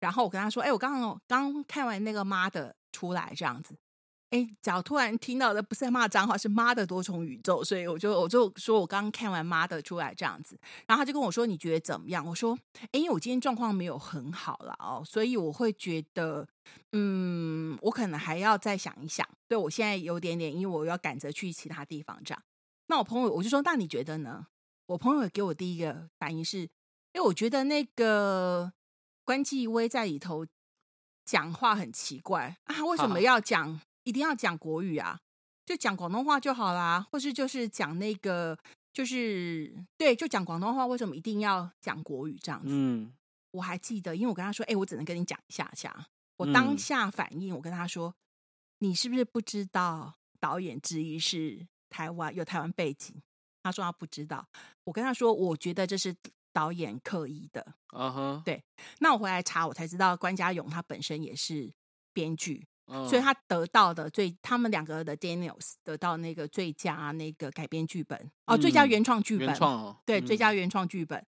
[0.00, 3.76] 然后我跟他说：“哎、我刚刚刚看完那个妈的出来这样子。”
[4.30, 12.22] 哎，只要突然听到的不是骂脏话，是妈的多重宇宙，所以我就我就说我刚看完妈的出来这样子，然后他就跟我说你觉得怎么样？
[12.26, 12.58] 我说，
[12.92, 16.46] 哎，因为我今天状况没有很好了哦，所以我会觉得，
[16.92, 19.26] 嗯，我可能还要再想一想。
[19.48, 22.42] 对我现在有点点，因为我要赶着去其他地方这样。
[22.88, 24.46] 那我朋友我就说，那你觉得呢？
[24.88, 26.68] 我朋友给我第一个反应是，
[27.14, 28.74] 哎我觉得那个
[29.24, 30.46] 关继威在里头
[31.28, 35.20] 讲话很奇怪啊，为什么要讲一定要讲国语啊？
[35.66, 38.58] 就讲广东话就好啦，或是就是讲那个
[38.94, 42.68] 就是对，就讲广东话，为什么一定要讲国语这样子？
[42.70, 43.12] 嗯
[43.50, 46.06] 我还记得，因为我跟他说，哎、我只能跟你讲一下下。
[46.38, 48.14] 我当嗯下反应，我跟他说，
[48.78, 53.14] 你是不是不知道导演之一是台湾有台湾背景，
[53.62, 54.48] 他说他不知道。
[54.84, 56.14] 我跟他说，我觉得这是
[56.58, 57.64] 导演刻意的。
[57.94, 58.64] 嗯哼，对
[58.98, 61.72] 那我回来查，我才知道关家勇他本身也是
[62.12, 71.24] 编剧，嗯所以他得到的最他们两个的 Daniels 得到那个最佳那个改编剧本哦，最佳嗯原创剧本，原创哦，对，最佳嗯原创剧本。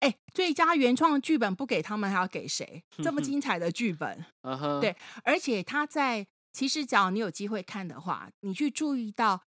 [0.00, 2.82] 哎，最佳原创剧本不给他们，还要给谁？
[3.02, 4.24] 这么精彩的剧本，
[4.80, 9.42] 对而且他在其实，只要你有机会看的话，你去注意到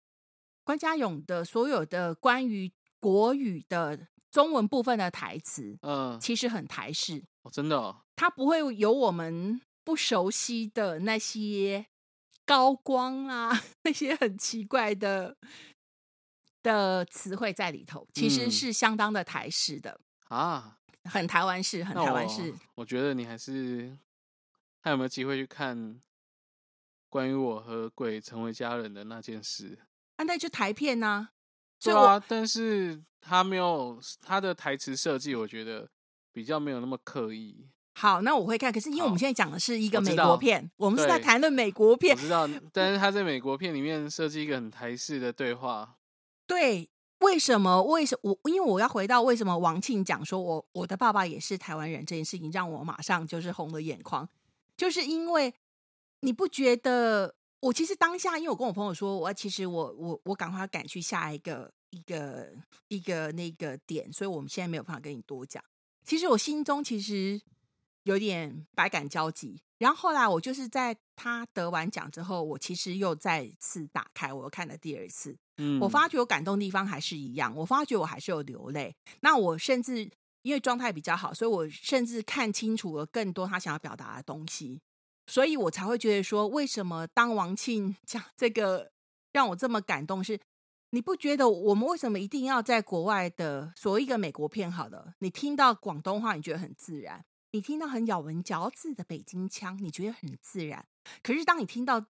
[0.62, 11.86] 关家勇的所有的关于国语的中文部分的台词，嗯，其实很台式，哦真的哦，它不会有我们不熟悉的那些
[12.44, 13.50] 高光啊，
[13.84, 15.36] 那些很奇怪的
[16.62, 22.54] 的词汇在里头，其实嗯是相当的台式的，啊，很台湾式，很台湾式。
[22.74, 23.96] 我觉得你还是
[24.82, 26.00] 看有没有机会去看
[27.08, 29.78] 关于我和鬼成为家人的那件事。
[30.16, 31.30] 啊，那就台片呐、
[31.80, 35.88] 所以我、对啊，但是他没有他的台词设计，我觉得
[36.30, 37.66] 比较没有那么刻意。
[37.94, 38.70] 好，那我会看。
[38.70, 45.96] 可是因为我们现在讲的是一个美国片，我们是在谈论美国片我片，知道，但是他在美国片里面设计一个很台式的对话，
[46.46, 46.88] 对，
[47.20, 47.82] 为什么？
[47.82, 48.38] 为什我？
[48.44, 54.28] 因为我要回到为什么王庆讲说我我的爸爸也是台湾人这件事情，让我马上就是红了眼眶，
[54.76, 55.54] 就是因为
[56.20, 57.36] 你不觉得？
[57.60, 62.52] 我其实当下，因为我跟我朋友说，我其实我我我赶快要赶去下一个一个
[62.88, 65.62] 一个那个点，所以我们现在没有办法跟你多讲。
[66.04, 67.40] 其实我心中其实
[68.04, 69.62] 有点百感交集。
[69.78, 75.34] 然后后来我就是在他得完奖之后，我其实又再次打开，我又看了第二次。
[75.56, 78.94] 嗯，我发觉我感动的地方还是一样，我发觉我还是有流泪。
[79.20, 80.10] 那我甚至
[80.42, 84.80] 因为状态比较好，所以我甚至看清楚了更多他想要表达的东西，
[85.30, 88.90] 所以我才会觉得说，为什么当王庆讲这个
[89.32, 90.40] 让我这么感动是？
[90.92, 95.14] 你不觉得我们为什么一定要在国外的所谓一个美国片好了？
[95.20, 97.20] 你听到广东话，你觉得很自然；
[97.52, 100.84] 你听到很咬文嚼字的北京腔，你觉得很自然。
[101.22, 102.04] 可是当你听到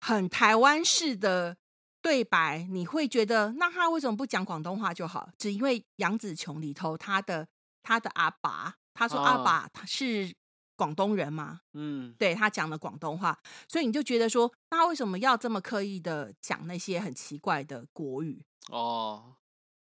[0.00, 1.56] 很台湾式的
[2.02, 5.30] 对白，你会觉得那他为什么不讲广东话就好？
[5.38, 7.46] 只因为杨紫琼里头他的
[7.84, 10.34] 他的阿爸，他说阿哦爸他是
[10.76, 18.44] 广东人嘛，嗯，对他讲的广东话，所以你就觉得说，那他为什么要这么刻意的讲那些很奇怪的国语？
[18.70, 19.36] 哦，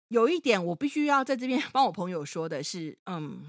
[0.08, 3.44] 有一点我必须要在这边 帮我朋友说的是，嗯，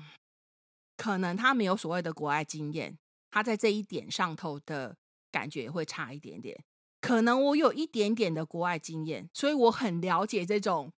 [0.97, 2.97] 可能他没有所谓的国外经验，
[3.29, 4.97] 他在这一点上头的
[5.31, 6.63] 感觉也会差一点点。
[6.99, 10.93] 可能我有一点点的国外经验，所以我很了解这种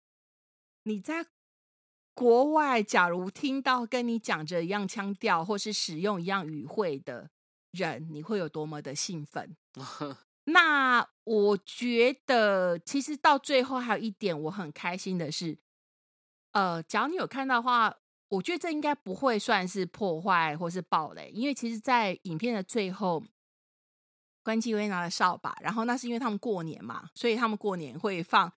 [0.83, 1.27] 你在
[2.21, 7.31] 国外，假如听到跟你讲着一样腔调，或是使用一样语汇的
[7.71, 9.57] 人，你会有多么的兴奋。
[10.45, 15.57] 那我觉得，其实到最后还有一点我很开心的是，
[16.51, 17.97] 呃，假如你有看到的话，
[18.29, 23.23] 我觉得这应该不会算是破坏或是暴雷，因为其实，在影片的最后，
[24.43, 28.53] 关继威拿了扫把，然后那是因为他们过年嘛，所以他们过年会放。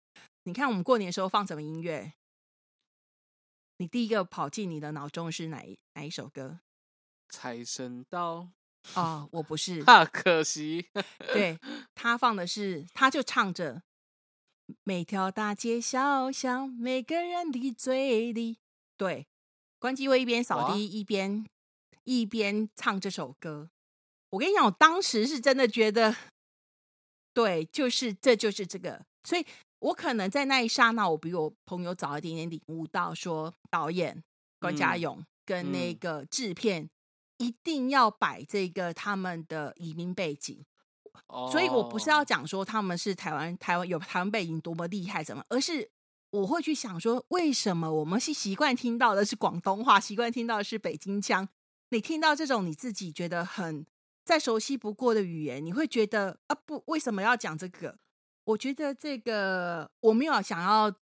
[0.45, 2.12] 你看我们过年的时候放什么音乐？
[3.82, 6.60] 你第一个跑进你的脑中是哪一哪一首歌？
[7.30, 8.48] 财神到，
[8.94, 10.86] 哦，我不是，啊，可惜，
[11.34, 11.58] 对
[11.96, 13.82] 他放的是，他就唱着
[14.84, 18.60] 每条大街小巷，每个人的嘴里。
[18.98, 19.26] 对，
[19.80, 21.44] 关继威一边扫地一边
[22.04, 23.72] 一边唱这首歌。
[24.30, 26.15] 我跟你讲，我当时是真的觉得，
[27.34, 29.44] 对，就是这就是这个，所以
[29.82, 34.24] 我可能在那一刹那，我比我朋友早一点点领悟到，说导演
[34.60, 36.89] 关家嗯勇跟那嗯个制片
[37.38, 40.63] 一定要摆这个他们的移民背景。
[41.52, 45.89] 所以我不是要哦讲说他们是台湾台湾有台湾背景多么厉害怎么，而是
[46.30, 51.48] 我会去想说，为什么我们是习惯听到的是广东话，习惯听到的是北京腔，
[51.89, 53.86] 你听到这种你自己觉得很
[54.24, 57.98] 再熟悉不过的语言，你会觉得啊不，为什么要讲这个？
[58.52, 60.94] 我觉得这个我没有想要，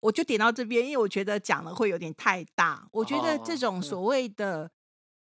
[0.00, 2.86] 我就点到这边，因为我觉得讲了会有点太大。
[2.92, 4.70] 我觉得这种所谓的，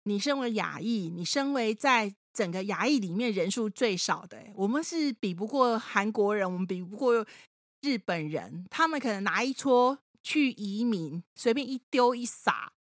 [0.04, 7.26] 你身为亚裔，你身为在整个亚裔里面人数最少的、欸我们是比不过韩国人，我们比不过
[7.82, 12.72] 日本人，他们可能拿一撮去移民，随便一丢一撒，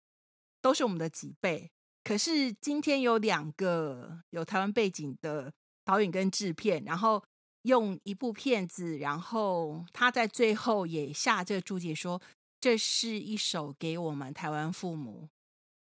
[0.62, 1.70] 都是我们的几倍。
[2.04, 5.52] 可是今天有两个有台湾背景的
[5.84, 7.22] 导演跟制片，然后
[7.66, 12.20] 用一部片子，然后他在最后也下这个注解说，
[12.60, 15.28] 这是一首给我们台湾父母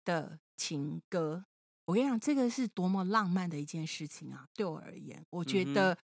[0.04, 1.46] 的情歌。
[1.86, 4.46] 我跟你讲，这个是多么浪漫的一件事情啊！
[4.54, 5.98] 对我而言，我觉得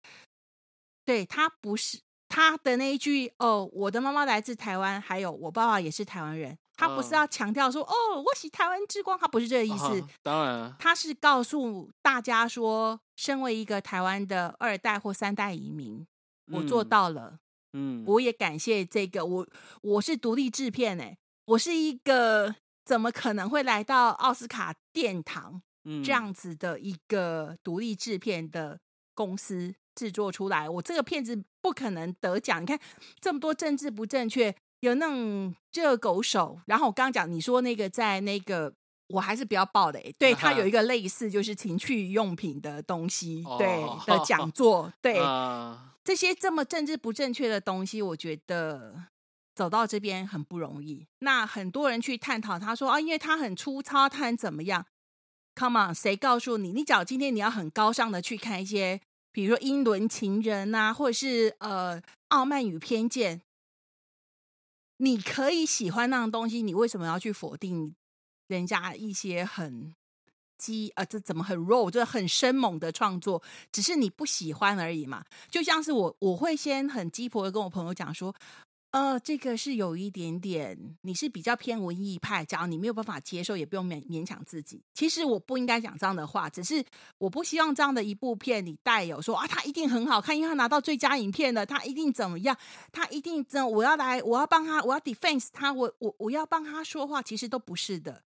[1.06, 6.58] 对他不是他的那一句哦，我的妈妈来自台湾，还有我爸爸也是台湾人。
[6.76, 7.94] 他不是嗯要强调说哦，
[8.26, 10.02] 我喜台湾之光，他不是这个意思。
[10.02, 16.08] 啊当然，他是告诉大家说，身为一个台湾的二代或三代移民，
[16.52, 17.38] 我做嗯，到了。
[17.74, 19.48] 嗯，我也感谢这个我，
[19.84, 28.80] 我是独立制片诶、我是一个怎么可能会来到奥斯卡殿堂嗯这样子的一个独立制片的
[29.14, 30.68] 公司制作出来？
[30.68, 32.60] 我这个片子不可能得奖。
[32.60, 32.80] 你看
[33.20, 38.74] 这么多政治不正确，有那种热狗手，然后我刚刚讲你说那个在那个。
[39.14, 49.06] 我还是不要报的、欸，对他有一个类似就是情趣用品的东西，对哦的讲座，对，啊，这些这么政治不正确的东西，我觉得
[49.56, 51.08] 走到这边很不容易。
[51.20, 54.86] 那很多人去探讨，他说啊，因为他很粗糙，他很怎么样
[55.56, 56.72] ？Come on，谁告诉你？
[56.72, 63.40] 你只要今天你要很高尚的去看一些，比如说《英伦情人》呐，或者是呃《傲慢与偏见》，
[64.98, 67.94] 你可以喜欢那样东西，你为什么要去否定
[68.58, 69.94] 人家一些很？
[70.58, 75.26] 激呃，这怎么很 raw，就是很生猛的创作，只是你不喜欢而已嘛。
[75.50, 78.32] 就像是我，我会先很鸡婆的跟我朋友讲说，
[78.92, 84.84] 呃，这个是有一点点，你是比较偏文艺派，假如你没有办法接受，也不用勉勉强自己。
[84.94, 86.86] 其实我不应该讲这样的话，只是
[87.18, 92.56] 我不希望这样的一部片你带有说啊，他一定很好看，因为他拿到最佳影片了，他一定怎么样，
[92.92, 98.22] 他一定真，我要来，我要帮他，我要 defense 他，我我我要帮他说话，其实都不是的。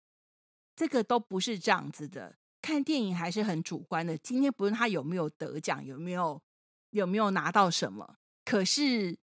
[0.75, 2.37] 这个都不是这样子的。
[2.61, 4.17] 看电影还是很主观的。
[4.17, 6.41] 今天不论他有没有得奖，有没有
[6.91, 9.17] 有没有拿到什么，可是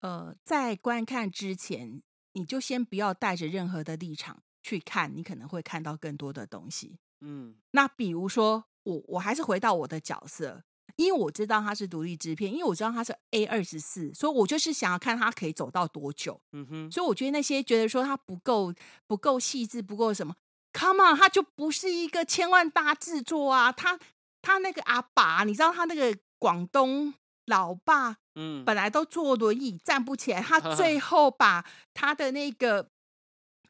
[0.00, 2.02] 呃，在观看之前，
[2.34, 6.98] 你就先不要带着任何的立场去看，你可能会看到更多的东西。
[7.20, 10.62] 嗯那比如说，我我还是回到我的角色，
[10.96, 16.40] 因为我知道他是独立制片，因为我知道他是 A 二十四，所以我就是想要看他可以走到多久。
[16.52, 18.72] 嗯哼，所以我觉得那些觉得说他不够
[19.06, 20.36] 不够细致，不够什么
[20.74, 23.72] ，Come on，他就不是一个千万大制作啊！
[23.72, 23.98] 他
[24.42, 27.14] 他那个阿爸，你知道他那个广东
[27.46, 32.90] 老爸嗯，本来都坐轮椅站不起来，他最 后把他的那个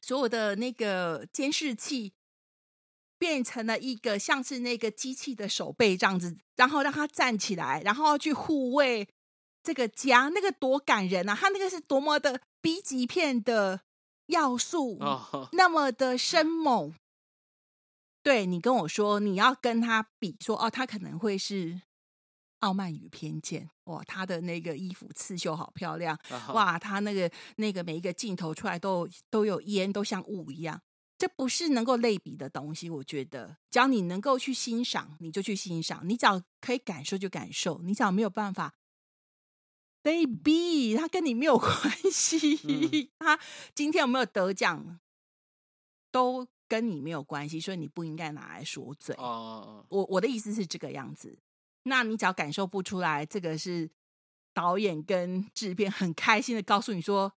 [0.00, 2.12] 所有的那个监视器
[3.18, 9.08] 变成了一个像是那个机器的手背这样子，然后让他站起来，然后去护卫
[9.62, 11.34] 这个家，那个多感人啊！
[11.38, 13.80] 他那个是多么的 B 级片的
[14.26, 16.94] 要素，哦，那么的生猛。
[18.22, 21.74] 对你跟我说，你要跟他比说，哦，他可能会是
[22.60, 30.80] 《傲慢与偏见》哇，他的那个衣服刺绣好漂亮，啊，哇，他那个那个每一个镜头出来都都有烟，都像雾一样。
[31.18, 38.74] 这不是能够类比的东西，我觉得，只要你能够去欣赏，你就去欣赏；你只要可以感受就感受，你只要没有办法
[40.04, 41.72] ，baby，他跟你没有关
[42.12, 43.40] 系，嗯他
[43.74, 45.00] 今天有没有得奖，
[46.12, 49.16] 都跟你没有关系，所以你不应该拿来说嘴。
[49.16, 51.38] 哦，我我的意思是这个样子。
[51.84, 53.90] 那你只要感受不出来，这个是
[54.52, 57.32] 导演跟制片很开心的告诉你说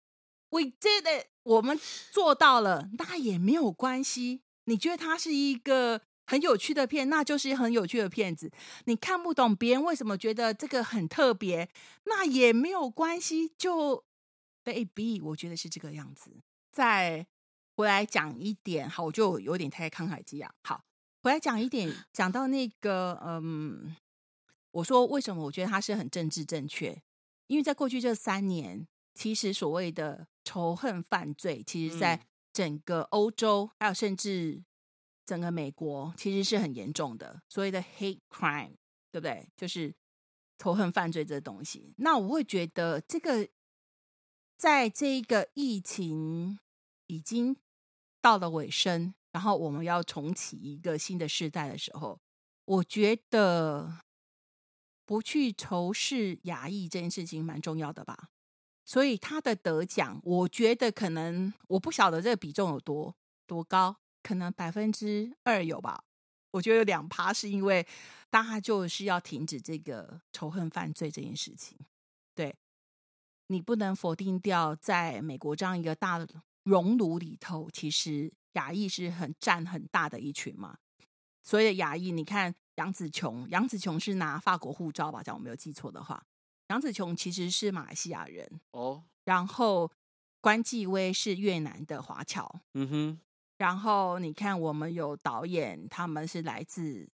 [0.50, 1.78] ，We did it，我们
[2.10, 4.42] 做到了，那也没有关系。
[4.64, 8.50] 你觉得他是一个很有趣的片，那就是很有趣的片子。
[8.84, 11.68] 你看不懂别人为什么觉得这个很特别，
[12.04, 13.52] 那也没有关系。
[13.56, 14.04] 就
[14.64, 16.30] baby，我觉得是这个样子。
[16.72, 17.26] 再
[17.76, 20.52] 回来讲一点，好，我就有点太慷慨激昂。
[20.62, 20.84] 好，
[21.22, 23.94] 回来讲一点，讲到那个，嗯，
[24.72, 27.02] 我说为什么我觉得它是很政治正确？
[27.46, 32.20] 因为在过去这三年，其实所谓的仇恨犯罪，其实在嗯
[32.52, 34.62] 整个欧洲，还有甚至
[35.26, 37.42] 整个美国，其实是很严重的。
[37.48, 38.76] 所谓的 hate crime，
[39.10, 39.46] 对不对？
[39.56, 39.92] 就是
[40.56, 41.92] 仇恨犯罪这东西。
[41.98, 43.48] 那我会觉得这个，
[44.56, 46.58] 在这个疫情
[47.08, 47.56] 已经
[48.22, 52.20] 到了尾声，然后我们要重启一个新的时代的时候，
[52.64, 53.98] 我觉得
[55.04, 58.28] 不去仇视亚裔这件事情蛮重要的吧。
[58.84, 63.96] 所以他的得奖，我觉得可能我不晓得这个比重有多多高，
[64.26, 66.02] 可能百分之二有吧。
[66.50, 67.86] 我觉得有两趴是因为
[68.28, 71.78] 大家就是要停止这个仇恨犯罪这件事情。
[72.34, 72.56] 对
[73.46, 76.26] 你不能否定掉，在美国这样一个大
[76.64, 80.76] 熔炉里头，其实亚裔是很占很大的一群嘛。
[81.44, 85.22] 所以的亚裔，你看杨紫琼，杨紫琼是拿法国护照吧？
[85.22, 86.20] 假如我没有记错的话，
[86.68, 89.92] 杨紫琼其实是马来西亚人，哦，然后
[90.40, 93.20] 关继威是越南的华侨，嗯哼，
[93.58, 97.08] 然后你看我们有导演，他们是来自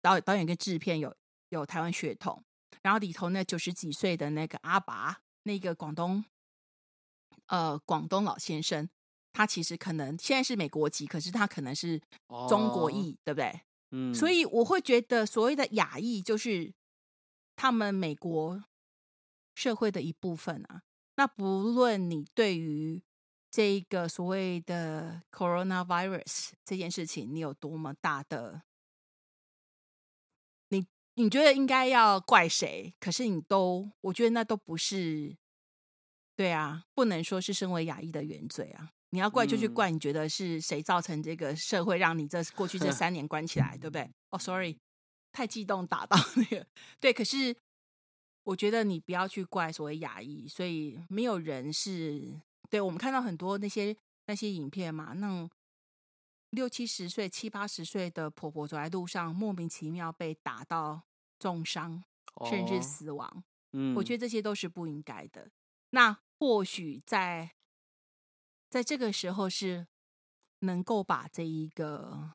[0.00, 1.14] 导导演跟制片有
[1.48, 2.44] 有台湾血统，
[2.82, 6.24] 然后里头那九十几岁的那个阿爸，那个广东
[7.46, 8.88] 呃广东老先生，
[9.32, 12.00] 他其实可能现在是美国籍，可是他可能是
[12.48, 13.60] 中国哦裔，对不对？
[13.90, 16.72] 嗯，所以我会觉得所谓的亚裔就是
[17.56, 18.64] 他们美国
[19.54, 20.82] 社会的一部分啊。
[21.16, 23.02] 那不论你对于
[23.52, 28.62] 这个所谓的 coronavirus 这件事情，你有多么大的，
[30.68, 30.86] 你
[31.16, 32.94] 你觉得应该要怪谁？
[32.98, 35.36] 可是你都，我觉得那都不是，
[36.34, 38.90] 对啊，不能说是身为亚裔的原罪啊。
[39.10, 44.10] 你要怪就去嗯怪，你觉得是谁造成这个社会让你这过去这 三年关起来，对不对？
[44.30, 44.78] 哦，sorry，
[45.30, 46.66] 太激动打到那个，
[46.98, 47.54] 对，可是
[48.44, 52.40] 我觉得你不要去怪所谓亚裔，所以没有人是
[52.72, 53.94] 对我们看到很多那些
[54.24, 55.46] 那些影片嘛，那
[56.52, 61.02] 六七十岁、七八十岁的婆婆走在路上，莫名其妙被打到
[61.38, 62.02] 重伤，
[62.48, 63.44] 甚至哦死亡。
[63.72, 65.50] 嗯，我觉得这些都是不应该的。
[65.90, 67.52] 那或许在
[68.70, 69.86] 在这个时候是
[70.60, 72.32] 能够把这一个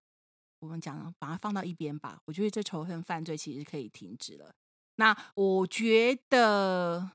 [0.60, 2.22] 我们讲把它放到一边吧。
[2.26, 4.54] 我觉得这仇恨犯罪其实可以停止了。
[4.98, 7.14] 那我觉得，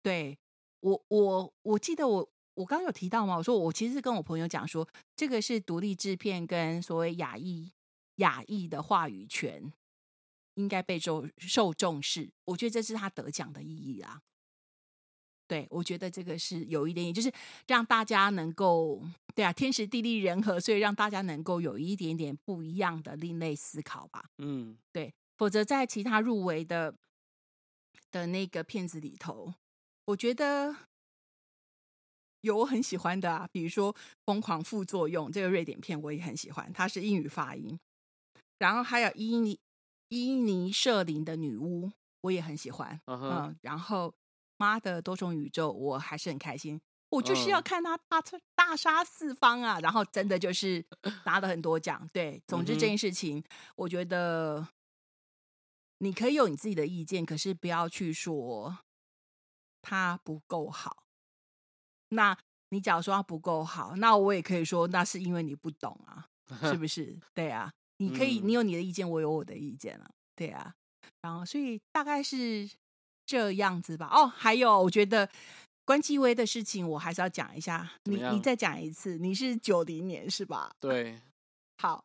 [0.00, 0.38] 对
[0.78, 4.86] 我我我记得我我刚刚有提到嘛，我说我其实是跟我朋友讲说，
[5.16, 7.72] 这个是独立制片跟所谓亚裔
[8.16, 9.72] 亚裔的话语权
[10.54, 12.30] 应该被受受重视。
[12.44, 14.20] 我觉得这是他得奖的意义啊。
[15.48, 17.30] 对，我觉得这个是有一点点，就是
[17.66, 19.02] 让大家能够，
[19.34, 24.30] 对啊，天时地利人和，所以让大家能够有一点点不一样的另类思考吧。
[24.38, 26.94] 嗯对，否则在其他入围的
[28.10, 29.52] 的那个片子里头，
[30.06, 30.74] 我觉得
[32.42, 33.92] 有我很喜欢的啊，比如说
[34.24, 37.78] 《疯狂副作用》这个瑞典片，我也很喜欢，它是英语发音。
[38.58, 39.58] 然后还有伊尼
[40.08, 41.90] 伊尼舍林的女巫，
[42.20, 43.00] 我也很喜欢。
[43.06, 44.14] 嗯然后
[44.56, 46.80] 妈的多重宇宙，我还是很开心。
[47.08, 50.84] 我就是要嗯看他大杀大杀四方啊，然后真的就是
[51.24, 52.08] 拿了很多奖。
[52.12, 53.42] 对，总之这件事情，
[53.76, 54.66] 我觉得
[55.98, 58.78] 你可以有你自己的意见，可是不要去说
[59.82, 61.01] 他不够好。
[62.12, 62.36] 那
[62.70, 66.26] 你假如说他不够好，那我也可以说，那是因为你不懂啊，
[66.62, 67.18] 是不 是？
[67.34, 70.74] 对啊，你可以，嗯你有你的意见，我有我的意见啊，对啊。
[71.20, 72.68] 然后，所以大概是
[73.26, 74.08] 这样子吧。
[74.12, 75.28] 哦，还有，我觉得
[75.84, 77.90] 关继威的事情，我还是要讲一下。
[78.04, 80.74] 你你再讲一次，你是九零年是吧？
[80.80, 81.20] 对，
[81.78, 82.04] 好，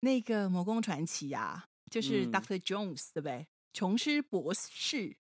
[0.00, 3.46] 那个《魔宫传奇》啊，就是嗯 Doctor Jones、对不对？
[3.72, 5.14] 琼斯博士，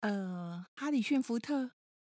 [0.00, 1.70] 呃，哈里逊福特。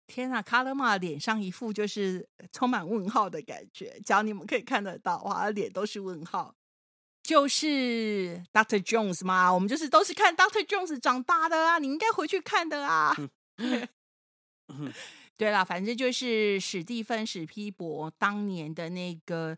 [0.07, 6.55] 天啊，卡勒玛脸上一副就是充满问号的感觉，只要你们可以看得到，哇，脸都是问号。
[7.21, 13.13] 就是 Doctor Jones 嘛，我们就是都是看 Doctor Jones 长大的啊，你应该回去看的啊。
[13.57, 14.93] 嗯
[15.35, 19.57] 对啦，反正就是史蒂芬史皮博当年的那个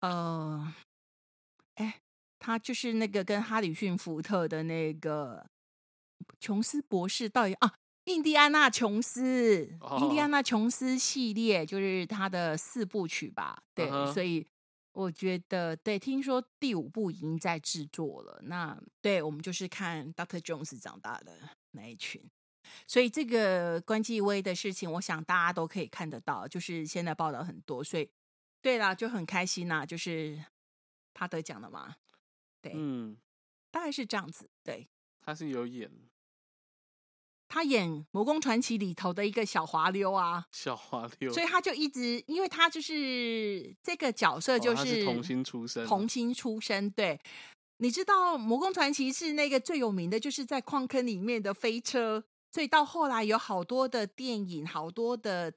[0.00, 0.72] 呃，
[1.74, 2.00] 哎，
[2.38, 5.44] 他就是那个跟哈里逊福特的那个
[6.38, 7.74] 琼斯博士到底啊，
[8.04, 9.62] 印第安纳琼斯，
[10.00, 13.62] 印第哦安纳琼斯系列就是他的四部曲吧？
[13.74, 14.46] 对，所以
[14.92, 18.40] 我觉得对，听说第五部已经在制作了。
[18.44, 21.38] 那对我们就是看 Doctor Jones 长大的
[21.72, 22.22] 那一群。
[22.86, 28.08] 所以这个关继威的事情，我想大家都可以看得到，就是现在报道很多，所以
[28.62, 30.38] 对啦，就很开心呐、就是
[31.12, 31.96] 他得奖了嘛，
[32.60, 33.16] 对，嗯，
[33.70, 34.48] 大概是这样子。
[34.62, 34.88] 对
[35.20, 35.90] 他是有演
[37.52, 47.20] 他演《魔宫传奇》里头的一个小滑溜啊，小滑溜，所以他就一直，因为他就是这个角色就哦是童星出身，童星出身，对。
[47.78, 52.22] 你知道《魔宫传奇》是那个最有名的，就是在矿坑里面的飞车，
[52.52, 55.52] 所以到后来有好多的电影，好多的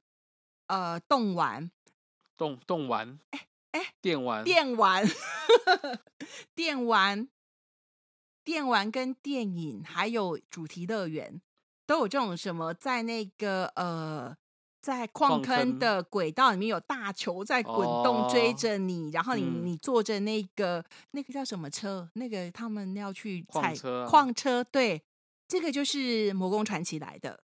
[0.66, 1.70] 呃动玩、
[2.36, 5.06] 动动玩，哎哎，电玩，电玩、
[6.56, 7.28] 电玩、
[8.42, 11.40] 电玩跟电影，还有主题乐园，
[11.86, 14.36] 都有这种什么在那个呃。
[14.84, 17.74] 在矿矿坑坑的轨道里面有大球在滚
[18.04, 22.06] 动追哦着你，然后你嗯你坐着那个那个叫什么车？
[22.12, 25.02] 那个他们要去采矿车啊矿车，对，
[25.48, 27.42] 这个就是魔宫传奇来的。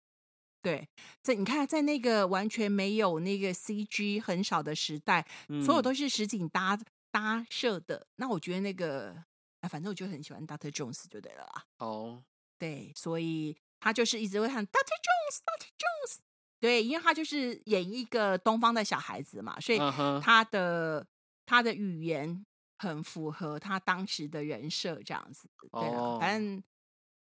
[0.61, 0.87] 对，
[1.23, 5.27] 在你看，在那个完全没有那个 CG 很少的时代，
[5.65, 6.79] 所有嗯都是实景搭
[7.11, 8.07] 搭设的。
[8.17, 9.25] 那我觉得那个，
[9.63, 11.65] 啊，反正我就很喜欢 Doctor Jones 就对了啦。
[11.79, 12.23] 哦，
[12.59, 16.19] 对，所以他就是一直会喊 Doctor Jones，Doctor Jones。
[16.61, 19.79] 对，因为他就是演一个东方的小孩子嘛，所以
[20.23, 21.05] 他的
[21.45, 22.47] 他的语言
[22.79, 25.49] 很符合他当时的人设，这样子。
[25.73, 26.63] 对反正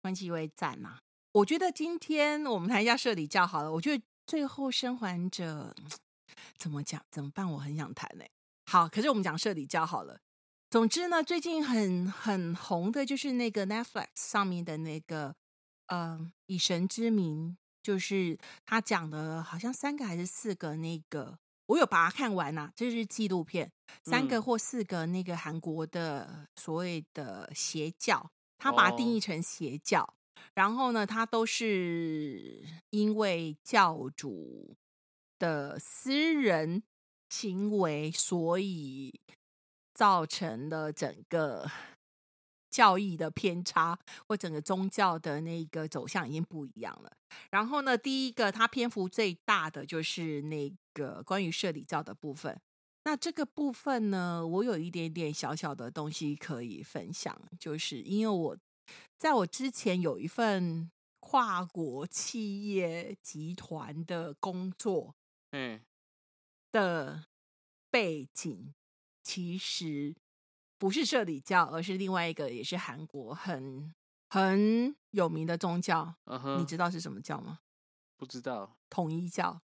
[0.01, 0.99] 关系为赞嘛、
[1.33, 3.69] 我觉得今天我们谈一下社里教好了。
[3.73, 5.75] 我觉得最后生还者
[6.57, 7.51] 怎么讲怎么办？
[7.51, 8.23] 我很想谈呢、
[8.67, 10.21] 好，可是我们讲社里教好了。
[10.69, 15.35] 总之呢，最近很很红的就是那个 Netflix 上面的那个
[15.88, 17.51] 呃《以神之名》，
[17.83, 23.71] 就是他讲的好像三个还是四个那个，我有把它看完呐、这是纪录片，
[24.03, 30.13] 三个嗯或四个那个韩国的所谓的邪教，他把它定义哦成邪教。
[30.53, 34.75] 然后呢，他都是因为教主
[35.38, 36.83] 的私人
[37.29, 39.19] 行为，所以
[39.93, 41.69] 造成了整个
[42.78, 43.97] 教义的偏差，
[44.28, 47.11] 或整个宗教的那个走向已经不一样了。
[47.49, 52.55] 然后呢，第一个它篇幅最大的就是那个关于社里教的部分。
[53.05, 58.55] 那这个部分呢，我有一点点小小的东西可以分享，就是因为我
[59.17, 65.15] 在我之前有一份跨国企业集团的工作
[65.49, 65.82] 嗯，
[66.71, 67.23] 的
[67.89, 68.71] 背景，
[69.23, 70.13] 其实
[70.78, 73.93] 不是社里教，而是另外一个也是韩国很
[74.30, 76.15] 很有名的宗教。
[76.57, 77.59] 你知道是什么教吗？
[78.17, 79.61] 不知道，统一教。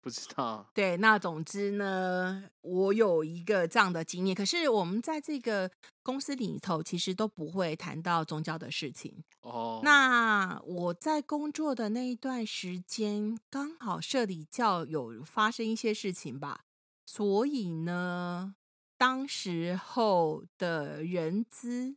[0.00, 4.34] 不知道，对，那总之呢，我有一个这样的经验。
[4.34, 5.68] 可是我们在这个
[6.04, 9.24] 公司里头，其实都不会谈到宗教的事情。
[9.40, 16.60] 哦，那我在工作的那一段时间，刚好社里教有发生一些事情吧，
[17.04, 18.54] 所以呢，
[18.98, 21.96] 当时候的人资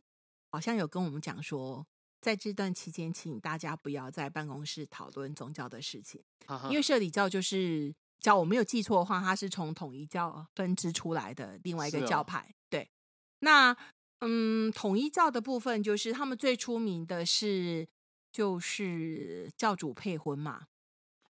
[0.50, 1.84] 好像有跟我们讲说，
[2.20, 6.22] 在这段期间，请大家不要在办公室讨论宗教的事情。
[6.70, 12.54] 因为社里教就是教我没有记错的话，它是从统一教分支出来的另外一个教派。
[12.70, 12.88] 对，
[13.40, 13.76] 那
[14.20, 17.88] 嗯，统一教的部分就是他们最出名的是
[18.30, 20.66] 就是教主配婚嘛，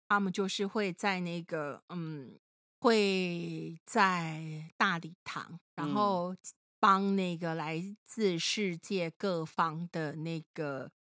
[0.07, 2.39] 他们就是会在那个嗯
[2.79, 5.93] 会在大礼堂，然嗯。
[5.93, 6.35] 后
[6.79, 10.91] 帮那个来自世界各方的那个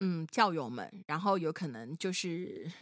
[0.00, 2.72] 嗯教友们，然后有可能就是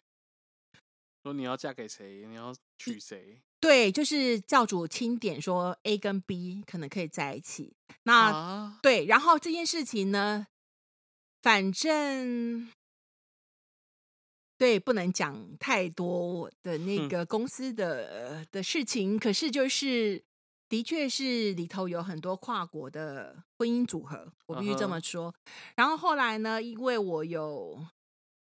[1.25, 7.75] 说你要嫁给谁，你要娶谁，对，就是教主钦点说 A 跟 B 可能可以在一起。
[8.05, 10.47] 那、啊，对，然后这件事情呢，
[11.43, 12.71] 反正
[14.65, 20.25] 对不能讲太多的那个公司的、呃的事情，可是就是
[20.71, 25.35] 的确是里头有很多跨国的婚姻组合，我必须这么说。
[25.77, 27.79] 然后后来呢，因为我有。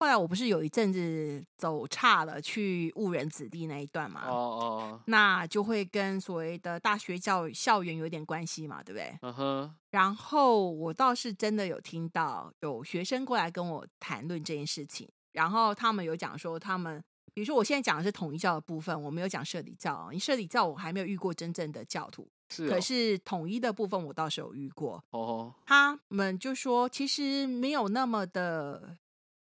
[0.00, 9.16] 后来我不是有一阵子走差了，去误人子弟那一段嘛，哦哦，那就会跟所谓的大学教校园有点关系嘛，对不对？
[9.22, 17.04] 嗯哼，然后我倒是真的有听到有学生过来跟我谈论这件事情，然后他们有讲说他们，
[17.34, 28.96] 比如说我现在讲的是统一教的部分，我没有讲社里教哦，你社里教我还没有遇过真正的教徒，是哦，可是统一的部分我倒是有遇过，哦，他们就说其实没有那么的，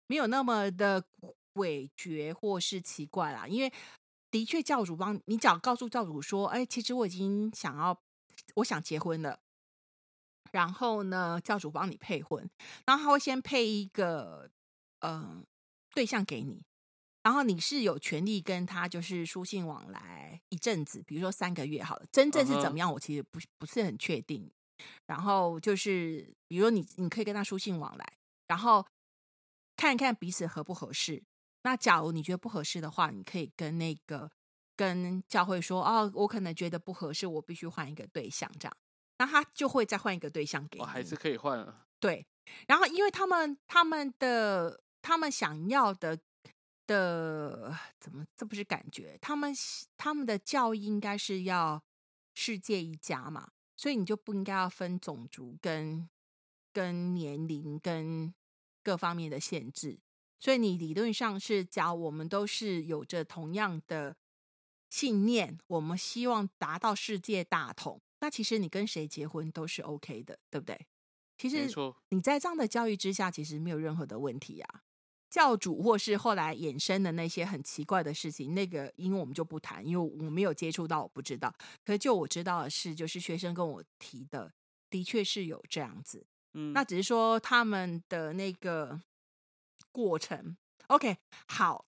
[0.08, 1.04] 没有那么的
[1.54, 3.72] 诡谲或是奇怪啦，因为
[4.30, 7.96] 的确教主帮你讲，告诉教主说，哎，其实我已经想要，
[8.56, 9.38] 我想结婚了。
[10.50, 12.48] 然后呢，教主帮你配婚，
[12.86, 14.48] 然后他会先配一个
[15.00, 15.42] 呃
[15.94, 16.62] 对象给你，
[17.22, 22.06] 然后你是有权利跟他就是书信往来一阵子，比如说三个月好了。
[22.12, 24.50] 真正是怎么样，我其实不不是很确定。
[25.06, 28.18] 然后就是，比如说你你可以跟他书信往来，
[28.48, 28.84] 然后
[29.76, 31.22] 看看彼此合不合适。
[31.62, 34.30] 那假如你觉得不合适的话，你可以跟那个
[34.76, 38.76] 跟教会说，哦，我可能觉得不合适，我必须换一个对象，这样，
[39.18, 40.84] 那他就会再换一个对象给你。
[40.84, 42.26] 哦，还是可以换啊，对，
[42.66, 46.18] 然后因为他们他们的他们想要的
[46.86, 49.18] 的怎么这不是感觉？
[49.20, 49.52] 他们
[49.98, 51.84] 他们的教义应该是要
[52.32, 56.08] 世界一家嘛，所以你就不应该要分种族跟
[56.72, 58.32] 跟年龄跟
[58.82, 59.98] 各方面的限制。
[60.40, 64.16] 所以你理论上是讲我们都是有着同样的
[64.88, 68.00] 信念，我们希望达到世界大同。
[68.20, 70.86] 那其实你跟谁结婚都是 OK 的，对不对？
[71.36, 74.82] 其实错，你在这样的教育之下，其实没有任何的问题啊。
[75.34, 81.52] 教主或是后来衍生的那些很奇怪的事情，那个因为我们就不谈，因为我没有接触到，我不知道。
[81.84, 84.52] 可是就我知道的是，就是学生跟我提的，
[84.88, 86.24] 的确是有这样子。
[86.52, 89.00] 嗯，那只是说他们的那个
[89.90, 90.56] 过程。
[90.86, 91.16] OK，
[91.48, 91.84] 好，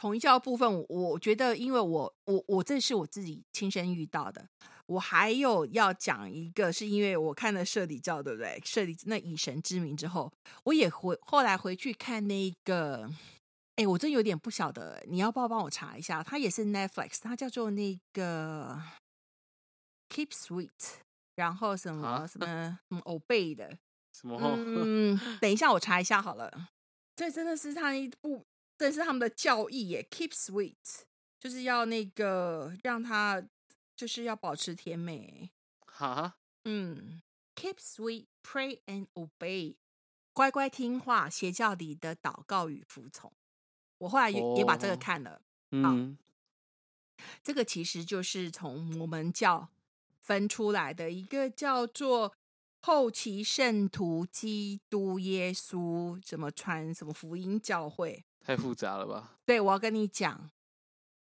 [0.00, 4.46] 统一教部分，我我觉得，因为我我我这是我自己亲身遇到的。
[4.86, 8.58] 我还有要讲一个，是因为我看了《社里教》，对不对？
[8.64, 10.32] 社里那以神之名之后，
[10.64, 13.10] 我也回后来回去看那个，
[13.76, 16.22] 哎，我真有点不晓得，你要不要帮我查一下？
[16.22, 18.82] 它也是 Netflix，它叫做那个
[20.08, 20.70] Keep Sweet，
[21.36, 23.76] 然后什么什么嗯，Obey 的
[24.14, 24.40] 什么？
[24.56, 26.70] 嗯，等一下我查一下好了。
[27.14, 28.46] 这真的是他一部，
[28.80, 31.02] 这是他们的教义耶，Keep Sweet，
[31.38, 33.46] 就是要那个让他。
[33.96, 35.50] 就是要保持甜美，
[35.84, 37.20] 哈，嗯
[37.54, 39.76] ，keep sweet, pray and obey，
[40.32, 43.30] 乖乖听话，邪教里的祷告与服从。
[43.98, 46.16] 我后来也也把这个看了，嗯，
[47.42, 49.68] 这个其实就是从摩门教
[50.18, 52.34] 分出来的一个叫做
[52.80, 59.38] 后期圣徒基督耶稣什么传什么福音教会，太复杂了吧？
[59.46, 60.50] 对，我要跟你讲。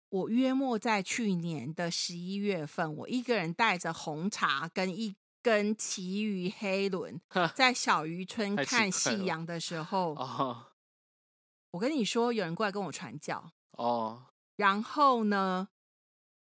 [0.08, 7.20] 我约莫在去年的十一月份，我一个人带着红茶跟一根奇鱼黑轮，
[7.54, 10.16] 在小渔村看夕阳的时候，
[11.72, 14.28] 我跟你说，有人过来跟我传教哦。
[14.56, 15.68] 然后呢，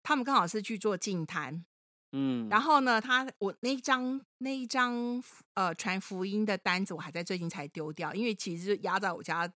[0.01, 1.65] 他们刚好是去做净坛，
[2.13, 2.47] 嗯。
[2.47, 5.21] 然后呢，他我那张那一张
[5.55, 9.51] 呃传福音的单子，我还在最近才丢掉，因为其实压在我家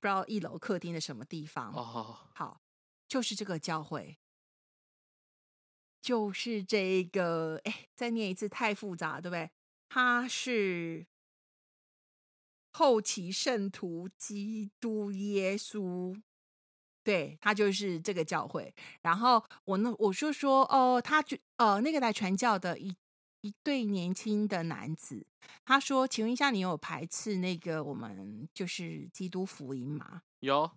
[0.00, 1.72] 不知道一楼客厅的什么地方。
[1.72, 2.60] 哦，好。
[3.08, 4.18] 就是这个教会，
[6.02, 9.48] 就是这个，哎，再念一次太复杂，对不对？
[9.88, 11.06] 他是
[12.72, 16.20] 后期圣徒基督耶稣，
[17.04, 18.74] 对他就是这个教会。
[19.02, 22.92] 然后我那我就说，哦，他就呃那个来传教的一
[23.46, 25.24] 一对年轻的男子，
[25.64, 30.22] 他说，请问一下，你有排斥那个我们就是基督福音吗？
[30.40, 30.70] 有。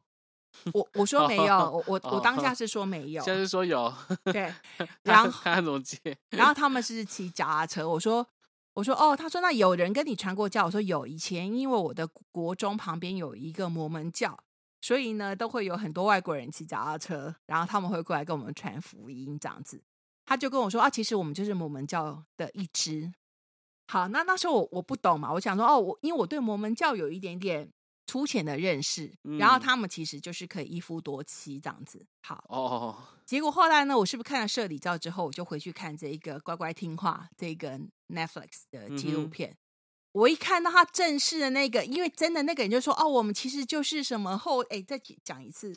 [0.74, 3.94] 我我说没有，我 我我当下是说没有，现在是说有。
[4.26, 4.52] 对，
[5.04, 6.00] 然后看怎么接。
[6.32, 8.26] 然后 他们是骑脚踏车，我说
[8.74, 11.06] 我说哦，他说那有人跟你传过教，我说有。
[11.06, 14.38] 以前因为我的国中旁边有一个摩门教，
[14.82, 19.80] 所以呢都会有很多外国人骑脚踏车，然后他们会过来跟我们传福音这样子。
[20.30, 23.12] 他就跟我说啊，其实我们就是摩门教的一支。
[23.88, 27.72] 好，那那时候我我不懂嘛，我想说哦，我因为我对摩门教有一点点。
[28.10, 32.04] 粗浅的认识，然后他们其实就是可以一夫多妻这样子。
[32.24, 39.56] 好哦，结果后来呢，我是不是看了社里教之后，我就回去看这一个乖乖听话这个 Netflix 的纪录片。
[40.14, 44.64] 我一看到他正式的那个，因为真的那个人就说：“哦，我们其实就是什么后……
[44.72, 45.72] 哎，再讲一次，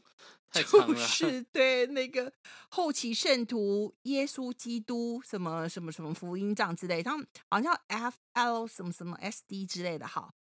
[0.53, 2.32] 就 是对那个
[2.68, 10.34] 后期圣徒耶稣基督什么什么什么福音这样之类，他们好像 F L 什么什么 S D 之类的，好。”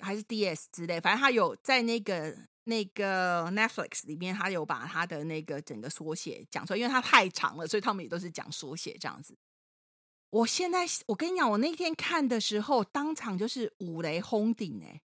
[0.00, 2.32] 还是 D.S 之类，反正他有在那个
[2.62, 9.36] 那个 Netflix 里面，他有把他的那个整个缩写讲出来，因为它太长了，所以他们也都是讲缩写这样子。
[10.30, 15.02] 我现在我跟你讲，我那天看的时候，当场就是五雷轰顶哎！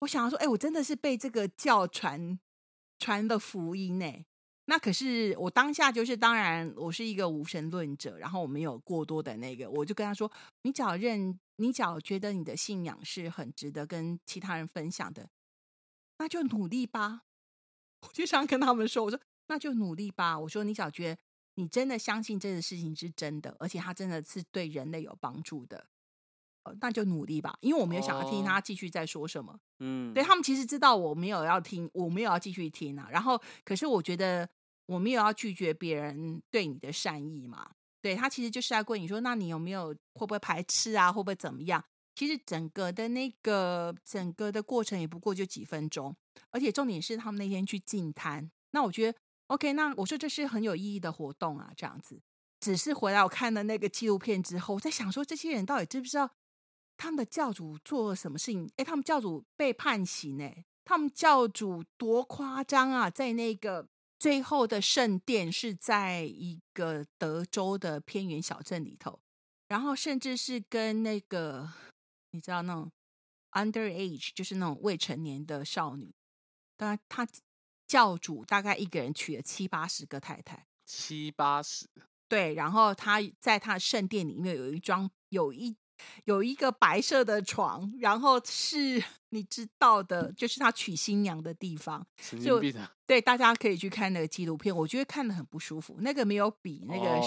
[0.00, 2.38] 我想要说，哎，我真的是被这个教传
[2.98, 4.24] 传的福音呢。
[4.66, 10.30] 那可是我当下就是，当然我是一个无神论者，然后我没有过多的那个，我就跟他说，
[10.62, 11.38] 你只要认。
[11.58, 15.30] 你只要觉得你的信仰是很值得跟其他人分享的，
[16.18, 17.22] 那就努力吧。
[18.02, 21.20] 我就想跟他们说：“我说那就努力吧。”我说：“你只要觉得
[21.54, 25.86] 你真的相信这个事情是真的，而且它真的是对人类有帮助的，
[26.64, 29.58] 呃，那就努力吧。”因为我没有想要听他继续在说什么。
[29.80, 33.08] 嗯，对他们其实知道我没有要听，我没有要继续听啊。
[33.10, 34.48] 然后，可是我觉得
[34.86, 37.70] 我没有要拒绝别人对你的善意嘛。
[38.02, 41.10] 对他其实就是在问你说，那你有没有会不会排斥啊？
[41.10, 41.82] 会不会怎么样？
[42.14, 46.14] 其实整个的那个整个的过程也不过就几分钟，
[46.50, 48.50] 而且重点是他们那天去进摊。
[48.70, 52.20] 那我觉得 OK，那我说这是很有意义的活动啊，这样子。
[52.60, 56.30] 只是回来我看了那个纪录片之后，我在想说，这些人到底知不知道
[56.96, 58.70] 他们的教主做了什么事情？
[58.76, 63.88] 哎，他们教主被判刑哎，他们教主多夸张啊，在那个。
[64.16, 69.20] 最后的圣殿是在一个德州的偏远小镇里头，
[69.68, 71.70] 然后甚至是跟那个
[72.30, 72.90] 你知道那种
[73.50, 76.14] underage，就是那种未成年的少女，
[76.78, 77.28] 当然他
[77.86, 81.86] 教主大概一个人娶了七八十个太太，七八十
[82.26, 85.76] 对，然后他在他的圣殿里面有一桩有一。
[86.24, 92.06] 有一个白色的床，然后是你知道的，就是他娶新娘的地方。
[92.42, 92.60] 就
[93.06, 95.96] 对，大家可以去看那个纪录片，我觉得看的很不舒服。
[96.00, 97.20] 那个没有比那个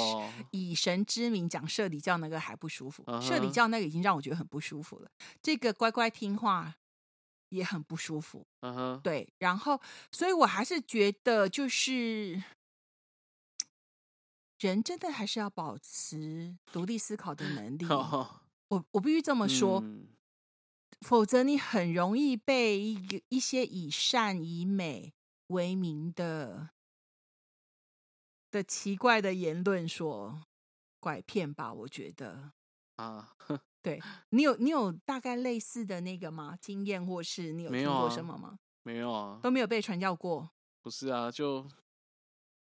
[0.51, 3.03] 以神之名讲社里教那个还不舒服。
[3.21, 5.09] 社里教那个已经让我觉得很不舒服了。
[5.41, 6.75] 这个乖乖听话，
[7.49, 8.45] 也很不舒服。
[8.61, 9.79] 嗯哼，对，然后，
[10.11, 12.43] 所以我还是觉得，就是
[14.59, 17.85] 人真的还是要保持独立思考的能力。
[17.93, 20.07] 哦我我必须这么说，嗯
[21.01, 25.13] 否则你很容易被一个一些以善以美
[25.47, 26.71] 为名的
[28.49, 30.41] 的奇怪的言论所
[30.99, 31.71] 拐骗吧。
[31.71, 32.51] 我觉得，
[32.95, 33.35] 啊，
[33.83, 36.57] 对你有你有大概类似的那个吗？
[36.59, 38.57] 经验或是你有听过什么吗？
[38.81, 40.49] 没有啊，都没有被传教过。
[40.81, 41.69] 不是啊，就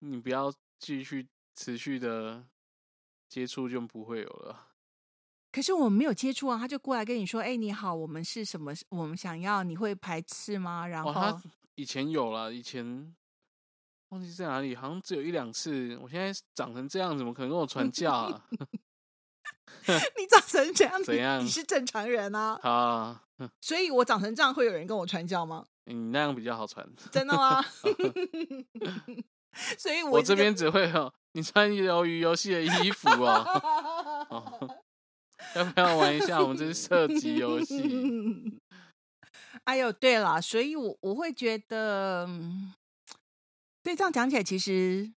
[0.00, 2.46] 你不要继续持续的
[3.30, 4.75] 接触，就不会有了。
[5.56, 8.74] 可是我们没有接触啊，他就过来跟你说：“哎，你好，我们是什么？
[8.90, 11.42] 我们想要，你会排斥吗？”然后、哦，他
[11.76, 13.16] 以前有了，以前
[14.10, 15.96] 忘记在哪里，好像只有一两次。
[16.02, 18.44] 我现在长成这样，怎么可能跟我传教啊？
[19.88, 23.22] 你长成这样，怎样你是正常人啊，啊，
[23.62, 25.64] 所以我长成这样，会有人跟我传教吗？
[25.84, 26.86] 你那样比较好传。
[27.10, 27.64] 真的吗？
[29.78, 34.26] 所以 我这边只会哦你穿鱿鱼游戏的衣服哦。
[34.28, 34.76] 哦，
[35.56, 36.40] 要不要玩一下？
[36.42, 38.60] 我们这是射击游戏。
[39.64, 42.72] 哎呦，对了，所以我我会觉得，嗯
[43.82, 45.12] 对这样讲起来，其实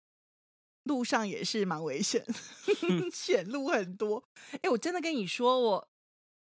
[0.84, 2.24] 路上也是蛮危险，
[3.12, 4.22] 险路很多。
[4.62, 5.88] 哎，我真的跟你说，我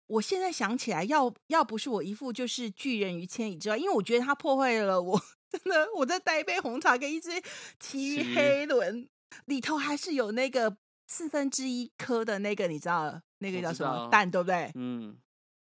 [0.08, 7.42] 我现在想起来，要要不是我一副就是拒人于千里之外，因为我觉得他破坏了我，真的我在带一杯红茶跟一只
[7.80, 9.08] 奇奇黑轮，
[9.46, 10.78] 里头还是有那个
[11.10, 14.72] 四分之一颗的那个，你知道那个叫什么蛋，对不对？
[14.76, 15.18] 嗯，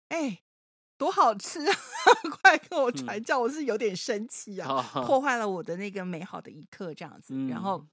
[0.09, 0.43] 哎，
[0.97, 1.75] 多好吃啊！
[2.43, 7.33] 快跟我嗯传教，我是有点生气啊，好，破坏了我的那个美好的一刻，这样子。
[7.47, 7.83] 然后，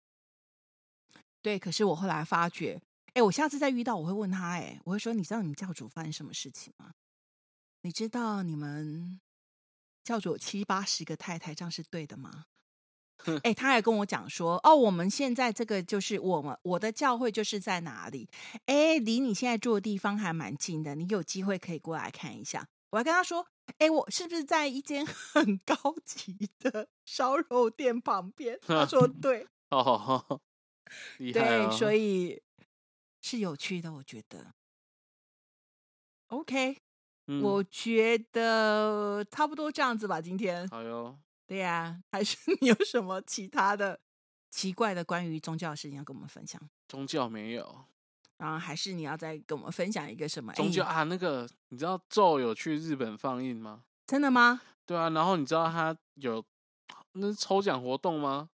[1.41, 2.81] 对，可是我后来发觉，
[3.15, 6.93] 哎，我下次再遇到，我会问他，哎，我会说，你知道你们教主发生什么事情吗？
[7.81, 9.19] 你知道你们
[10.05, 12.45] 教主有七八十个太太，这样是对的吗？
[13.43, 18.29] 哎，他还跟我讲说，哦，我们现在这个就是我们我的教会就是在哪里？
[18.67, 22.67] 哎，离你现在住的地方还蛮近的，你有机会可以过来看一下。
[22.91, 23.47] 我还跟他说，
[23.79, 28.59] 哎，我是不是在一间 很高级的烧肉店旁边？
[28.67, 30.41] 他说 对，哦，
[31.19, 31.71] 厉害对，哦！
[31.71, 32.41] 所以
[33.21, 34.55] 是有趣的，我觉得。
[36.29, 36.79] OK，、
[37.27, 40.21] 嗯我觉得差不多这样子吧。
[40.21, 41.19] 今天，好哟。
[41.49, 43.99] 对呀、还是 你有什么其他的
[44.51, 46.61] 奇怪的关于宗教的事情要跟我们分享？
[46.87, 47.85] 宗教没有
[48.37, 50.53] 然后还是你要再跟我们分享一个什么？
[50.53, 53.83] 哎宗教啊，那个你知道咒有去日本放映吗？
[54.07, 54.61] 真的吗？
[54.87, 56.45] 对啊，然后你知道他有
[57.13, 58.51] 那是抽奖活动吗？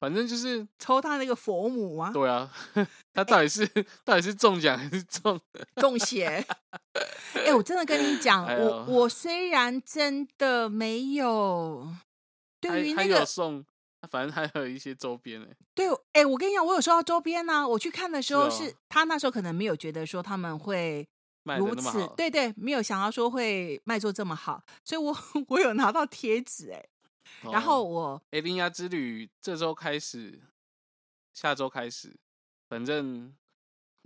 [0.00, 2.10] 反正就是抽他那个佛母啊？
[2.12, 2.50] 对啊，
[3.14, 3.64] 他到底是、
[4.04, 5.40] 到底是中奖还是中？
[5.76, 6.44] 中邪。
[7.34, 11.88] 哎、我真的跟你讲，哎我我虽然真的没有
[12.62, 13.64] 对于还还那个有送，
[14.08, 15.48] 反正还有一些周边哎。
[15.74, 21.06] 对，哎、我跟你讲，我有收到周边呢、我去看的时候是，他那时候可能没有觉得说他们会
[21.58, 25.16] 如此对对，没有想到说会卖座这么好，所以我
[25.48, 26.84] 我有拿到贴纸哎，
[27.50, 30.40] 然后哦我哎，铃芽之旅这周开始，
[31.34, 32.16] 下周开始，
[32.68, 33.34] 反正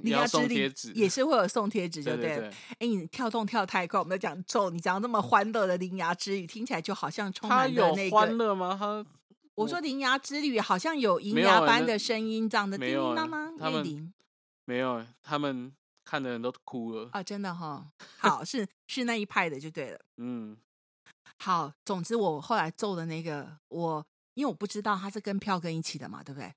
[0.03, 2.03] 也要你要之力送贴纸，也是会有送贴纸。
[2.03, 8.37] 对对对，哎，你跳动跳太快，我们在讲咒，你讲那么欢乐的铃芽之旅，听起来就好像充满了那个欢。
[8.37, 8.77] 乐吗？
[8.79, 9.05] 他
[9.55, 14.13] 我说铃芽之旅好像有银没有欸那芽般的声音，这样的叮叮当当，他们月铃
[14.67, 15.73] 没有欸，他们
[16.05, 17.09] 看的人都哭了。
[17.13, 17.87] 啊，真的哈，
[18.19, 19.99] 好是是那一派的就对了。
[20.19, 20.57] 嗯，
[21.39, 26.53] 好，总之我后来奏的那个，我因为我不知道他是跟票根一起的嘛，对不对？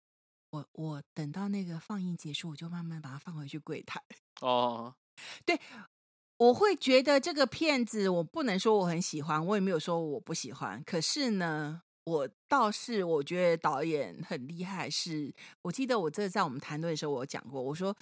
[0.51, 4.01] 我我等到那个放映结束，我就慢慢把它放回去柜台。
[4.41, 4.95] 哦，
[5.45, 5.59] 对
[6.37, 10.81] 我会觉得这个片子，我不能说我很喜欢，我也没有说我不喜欢。
[10.85, 17.95] 可是呢，我倒是我觉得导演很厉害是，我记得我这在我们谈论的时候，我有讲过，我说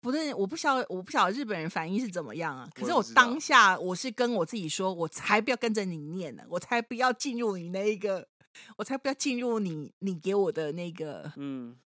[0.00, 2.68] 不是我不晓得我不晓得日本人反应是怎么样啊。
[2.74, 8.26] 可是我当下我是跟我自己说，我才不要跟着你念呢，我才不要进入你那一个，
[8.76, 11.78] 我才不要进入你你给我的那个嗯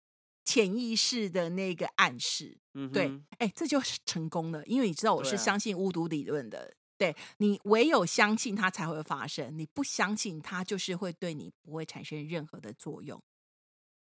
[0.44, 2.58] 潜意识的那个暗示。
[2.74, 6.74] 嗯，对哼，哎，这就是成功了，因为你知道我是相信巫毒理论的。
[6.96, 13.20] 对你唯有相信它才会发生，你不相信它，就是会对你不会产生任何的作用。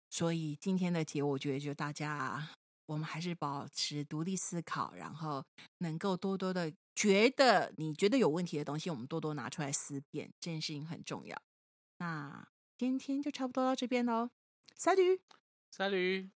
[0.10, 2.50] 所以今天的节，我觉得就大家，
[2.88, 5.44] 我们还是保持独立思考，然后
[5.78, 11.40] 能够多多的觉得你觉得有问题的东西，我们多多拿出来思辨，这件事情很重要。
[12.00, 12.48] 那
[12.78, 14.30] 今天就差不多到这边喽，
[14.76, 15.20] 三驴。
[15.70, 16.30] 三驴。